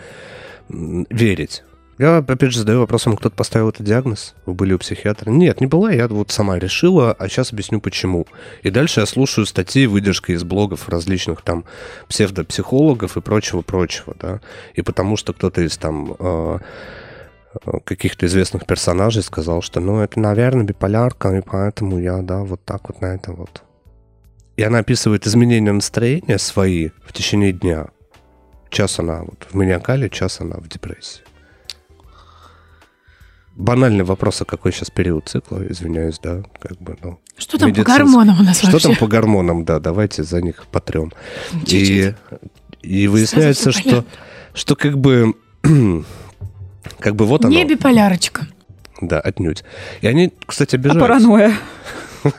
[0.69, 1.63] верить.
[1.99, 4.37] Я, опять же, задаю вопрос, вам кто-то поставил этот диагноз?
[4.47, 5.31] Вы были у психиатра?
[5.31, 8.25] Нет, не была, я вот сама решила, а сейчас объясню почему.
[8.63, 11.65] И дальше я слушаю статьи, выдержки из блогов различных там
[12.09, 14.41] псевдопсихологов и прочего-прочего, да.
[14.75, 16.59] И потому что кто-то из там э,
[17.85, 22.89] каких-то известных персонажей сказал, что, ну, это, наверное, биполярка, и поэтому я, да, вот так
[22.89, 23.63] вот на это вот.
[24.57, 27.89] И она описывает изменения настроения свои в течение дня.
[28.71, 31.23] Час она вот в маниакале, час она в депрессии.
[33.55, 37.19] Банальный вопрос, а какой сейчас период цикла, извиняюсь, да, как бы, ну.
[37.37, 38.89] Что там по гормонам у нас Что вообще?
[38.89, 41.13] там по гормонам, да, давайте за них потрем.
[41.67, 42.15] Чуть-чуть.
[42.83, 44.11] И, и выясняется, что, понятно.
[44.55, 45.35] что как бы,
[46.99, 48.47] как бы вот оно, Не биполярочка.
[49.01, 49.65] да, отнюдь.
[50.01, 51.01] И они, кстати, А обижаются.
[51.01, 51.53] паранойя.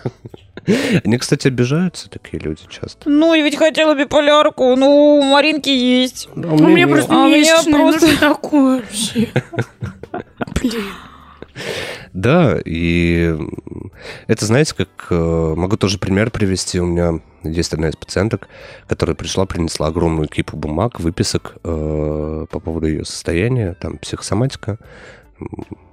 [1.04, 3.10] Они, кстати, обижаются, такие люди часто.
[3.10, 4.76] Ну, я ведь хотела биполярку.
[4.76, 6.30] Ну, у Маринки есть.
[6.36, 9.30] Да, У меня не- просто А месячные, ну просто- такое вообще?
[10.62, 10.84] Блин.
[12.14, 13.36] Да, и
[14.28, 14.89] это, знаете, как...
[15.10, 16.80] э, Могу тоже пример привести.
[16.80, 18.48] У меня есть одна из пациенток,
[18.88, 24.78] которая пришла, принесла огромную кипу бумаг, выписок э, по поводу ее состояния, там, психосоматика,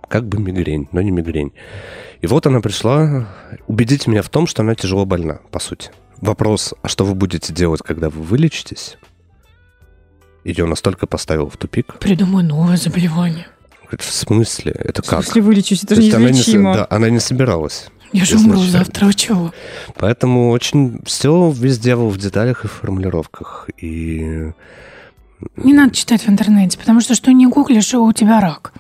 [0.09, 1.53] как бы мигрень, но не мигрень.
[2.21, 3.29] И вот она пришла
[3.67, 5.91] убедить меня в том, что она тяжело больна, по сути.
[6.21, 8.97] Вопрос, а что вы будете делать, когда вы вылечитесь?
[10.45, 11.99] Ее настолько поставил в тупик.
[11.99, 13.47] Придумай новое заболевание.
[13.83, 14.73] Говорит, в смысле?
[14.79, 15.25] Это В как?
[15.25, 15.85] смысле вылечить?
[15.85, 16.75] Это То же она не, неизлечимо.
[16.75, 17.89] да, она не собиралась.
[18.13, 19.53] Я же умру завтра, вы чего?
[19.97, 23.69] Поэтому очень все везде в деталях и формулировках.
[23.81, 24.53] И
[25.57, 28.73] Не надо читать в интернете, потому что что не гуглишь, у тебя рак.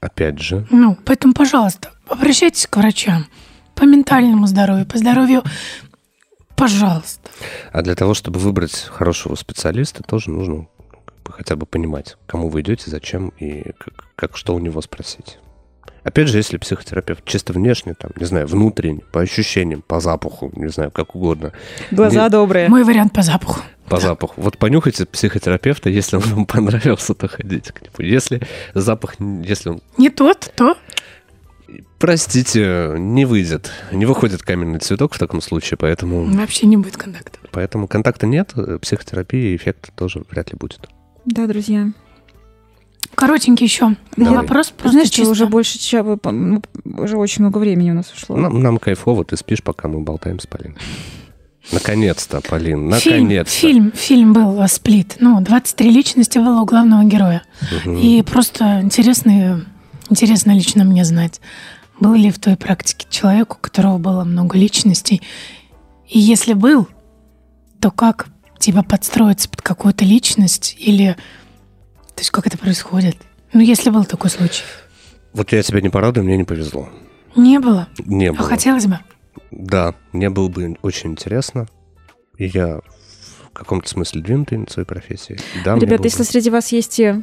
[0.00, 3.26] Опять же, Ну, поэтому, пожалуйста, обращайтесь к врачам
[3.74, 5.42] по ментальному здоровью, по здоровью.
[6.54, 7.30] Пожалуйста.
[7.72, 10.68] а для того, чтобы выбрать хорошего специалиста, тоже нужно ну,
[11.24, 15.38] хотя бы понимать, кому вы идете, зачем и как, как что у него спросить.
[16.08, 20.68] Опять же, если психотерапевт чисто внешне, там, не знаю, внутренне, по ощущениям, по запаху, не
[20.68, 21.52] знаю, как угодно,
[21.90, 22.68] Глаза Не- добрые.
[22.70, 23.60] Мой вариант по запаху.
[23.90, 24.32] по запаху.
[24.40, 27.92] Вот понюхайте психотерапевта, если он вам понравился, то ходите к нему.
[27.98, 28.40] Если
[28.72, 30.78] запах, если он, Не тот, то
[31.98, 37.38] простите, не выйдет, не выходит каменный цветок в таком случае, поэтому, вообще не будет контакта.
[37.52, 40.88] поэтому контакта нет, психотерапии эффекта тоже вряд ли будет.
[41.26, 41.88] Да, друзья.
[43.14, 44.34] Коротенький еще Давай.
[44.34, 44.70] вопрос.
[44.70, 45.32] Просто Знаешь, что чисто.
[45.32, 48.36] уже больше часа, ну, уже очень много времени у нас ушло.
[48.36, 50.76] Нам, нам кайфово, ты спишь, пока мы болтаем с Полиной.
[51.72, 53.52] Наконец-то, Полин, Фильм, наконец-то.
[53.54, 55.16] фильм, фильм был э, «Сплит».
[55.20, 57.42] Ну, 23 личности было у главного героя.
[57.84, 59.66] И просто интересно,
[60.08, 61.40] интересно лично мне знать,
[62.00, 65.20] был ли в той практике человек, у которого было много личностей.
[66.08, 66.88] И если был,
[67.80, 68.28] то как
[68.58, 71.16] типа подстроиться под какую-то личность или...
[72.18, 73.16] То есть как это происходит?
[73.52, 74.64] Ну, если был такой случай.
[75.32, 76.88] Вот я тебя не порадую, мне не повезло.
[77.36, 77.86] Не было.
[77.98, 78.48] Не А было.
[78.48, 78.98] хотелось бы.
[79.52, 81.68] Да, мне было бы очень интересно.
[82.36, 82.80] И я
[83.44, 85.38] в каком-то смысле двинутый на своей профессии.
[85.64, 87.22] Да, Ребята, если бы- среди вас есть те,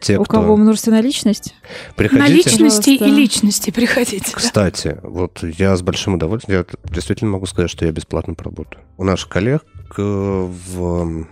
[0.00, 0.40] те, у кто...
[0.40, 1.54] кого множественная личность,
[1.94, 2.26] Приходите.
[2.26, 3.04] На личности Пожалуйста.
[3.04, 4.24] и личности приходите.
[4.32, 4.38] да.
[4.38, 8.82] Кстати, вот я с большим удовольствием, я действительно могу сказать, что я бесплатно поработаю.
[8.96, 9.62] У наших коллег
[9.98, 11.26] э, в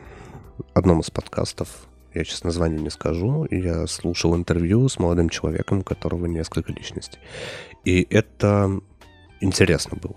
[0.74, 1.68] одном из подкастов,
[2.14, 7.18] я сейчас название не скажу, я слушал интервью с молодым человеком, у которого несколько личностей.
[7.84, 8.70] И это
[9.40, 10.16] интересно было.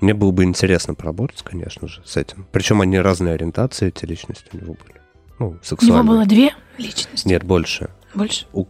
[0.00, 2.46] Мне было бы интересно поработать, конечно же, с этим.
[2.52, 5.00] Причем они разные ориентации, эти личности у него были.
[5.38, 6.02] Ну, У него сексуальные.
[6.04, 7.28] было две личности.
[7.28, 7.90] Нет, больше.
[8.14, 8.46] Больше.
[8.54, 8.66] У-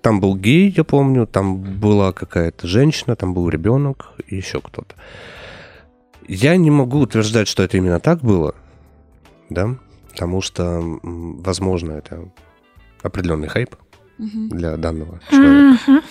[0.00, 4.94] Там был гей, я помню, там была какая-то женщина, там был ребенок и еще кто-то.
[6.26, 8.54] Я не могу утверждать, что это именно так было,
[9.50, 9.76] да,
[10.18, 12.28] потому что, возможно, это
[13.04, 13.76] определенный хайп
[14.18, 16.02] для данного человека.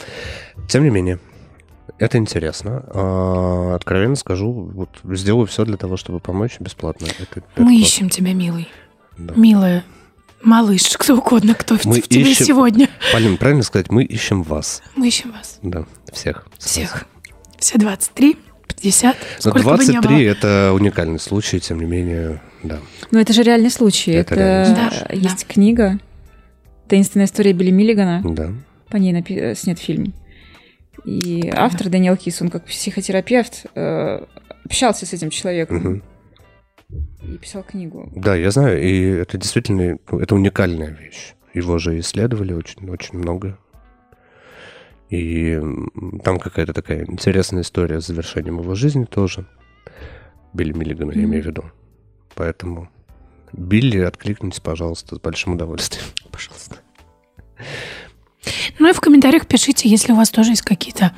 [0.70, 1.20] Тем не менее,
[1.98, 2.86] это интересно.
[2.88, 7.08] А, Откровенно скажу, вот сделаю все для того, чтобы помочь бесплатно.
[7.20, 7.72] Это, это Мы классно.
[7.82, 8.70] ищем тебя, милый.
[9.18, 9.34] Да.
[9.36, 9.84] Милая.
[10.42, 12.90] Малыш, кто угодно, кто в, Мы в тебе ищем- сегодня.
[13.12, 14.82] Полин, правильно сказать, мы ищем вас.
[14.96, 15.60] Мы ищем вас.
[15.64, 16.48] Да, всех.
[16.60, 17.04] Всех.
[17.60, 18.38] Все 23,
[18.70, 20.20] 50, Но сколько бы ни 23 было.
[20.32, 22.80] это уникальный случай, тем не менее, да.
[23.12, 24.12] Но это же реальный случай.
[24.12, 26.00] Это Это, э, есть книга
[26.88, 28.22] «Таинственная история Билли Миллигана».
[28.24, 28.52] Да.
[28.90, 30.14] По ней напи- э, снят фильм.
[31.06, 34.26] И автор Дэниел Кис, он как психотерапевт э,
[34.66, 36.04] общался с этим человеком Мгм.
[37.24, 38.12] и писал книгу.
[38.16, 41.34] Да, я знаю, и это действительно, ну, это уникальная вещь.
[41.54, 43.58] Его же исследовали очень, очень много.
[45.10, 45.58] И
[46.24, 49.46] там какая-то такая интересная история с завершением его жизни тоже.
[50.54, 51.30] Билли Миллигана, я Мгм.
[51.30, 51.64] имею в виду.
[52.38, 52.88] Поэтому
[53.52, 56.06] Билли, откликнитесь, пожалуйста, с большим удовольствием.
[56.32, 56.78] Пожалуйста.
[58.78, 61.14] Ну и в комментариях пишите, если у вас тоже есть какие-то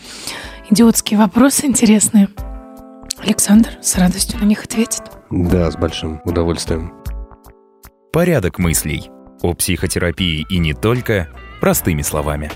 [0.69, 2.29] идиотские вопросы интересные.
[3.17, 5.03] Александр с радостью на них ответит.
[5.29, 6.93] Да, с большим удовольствием.
[8.13, 9.09] Порядок мыслей.
[9.41, 11.27] О психотерапии и не только
[11.59, 12.49] простыми словами.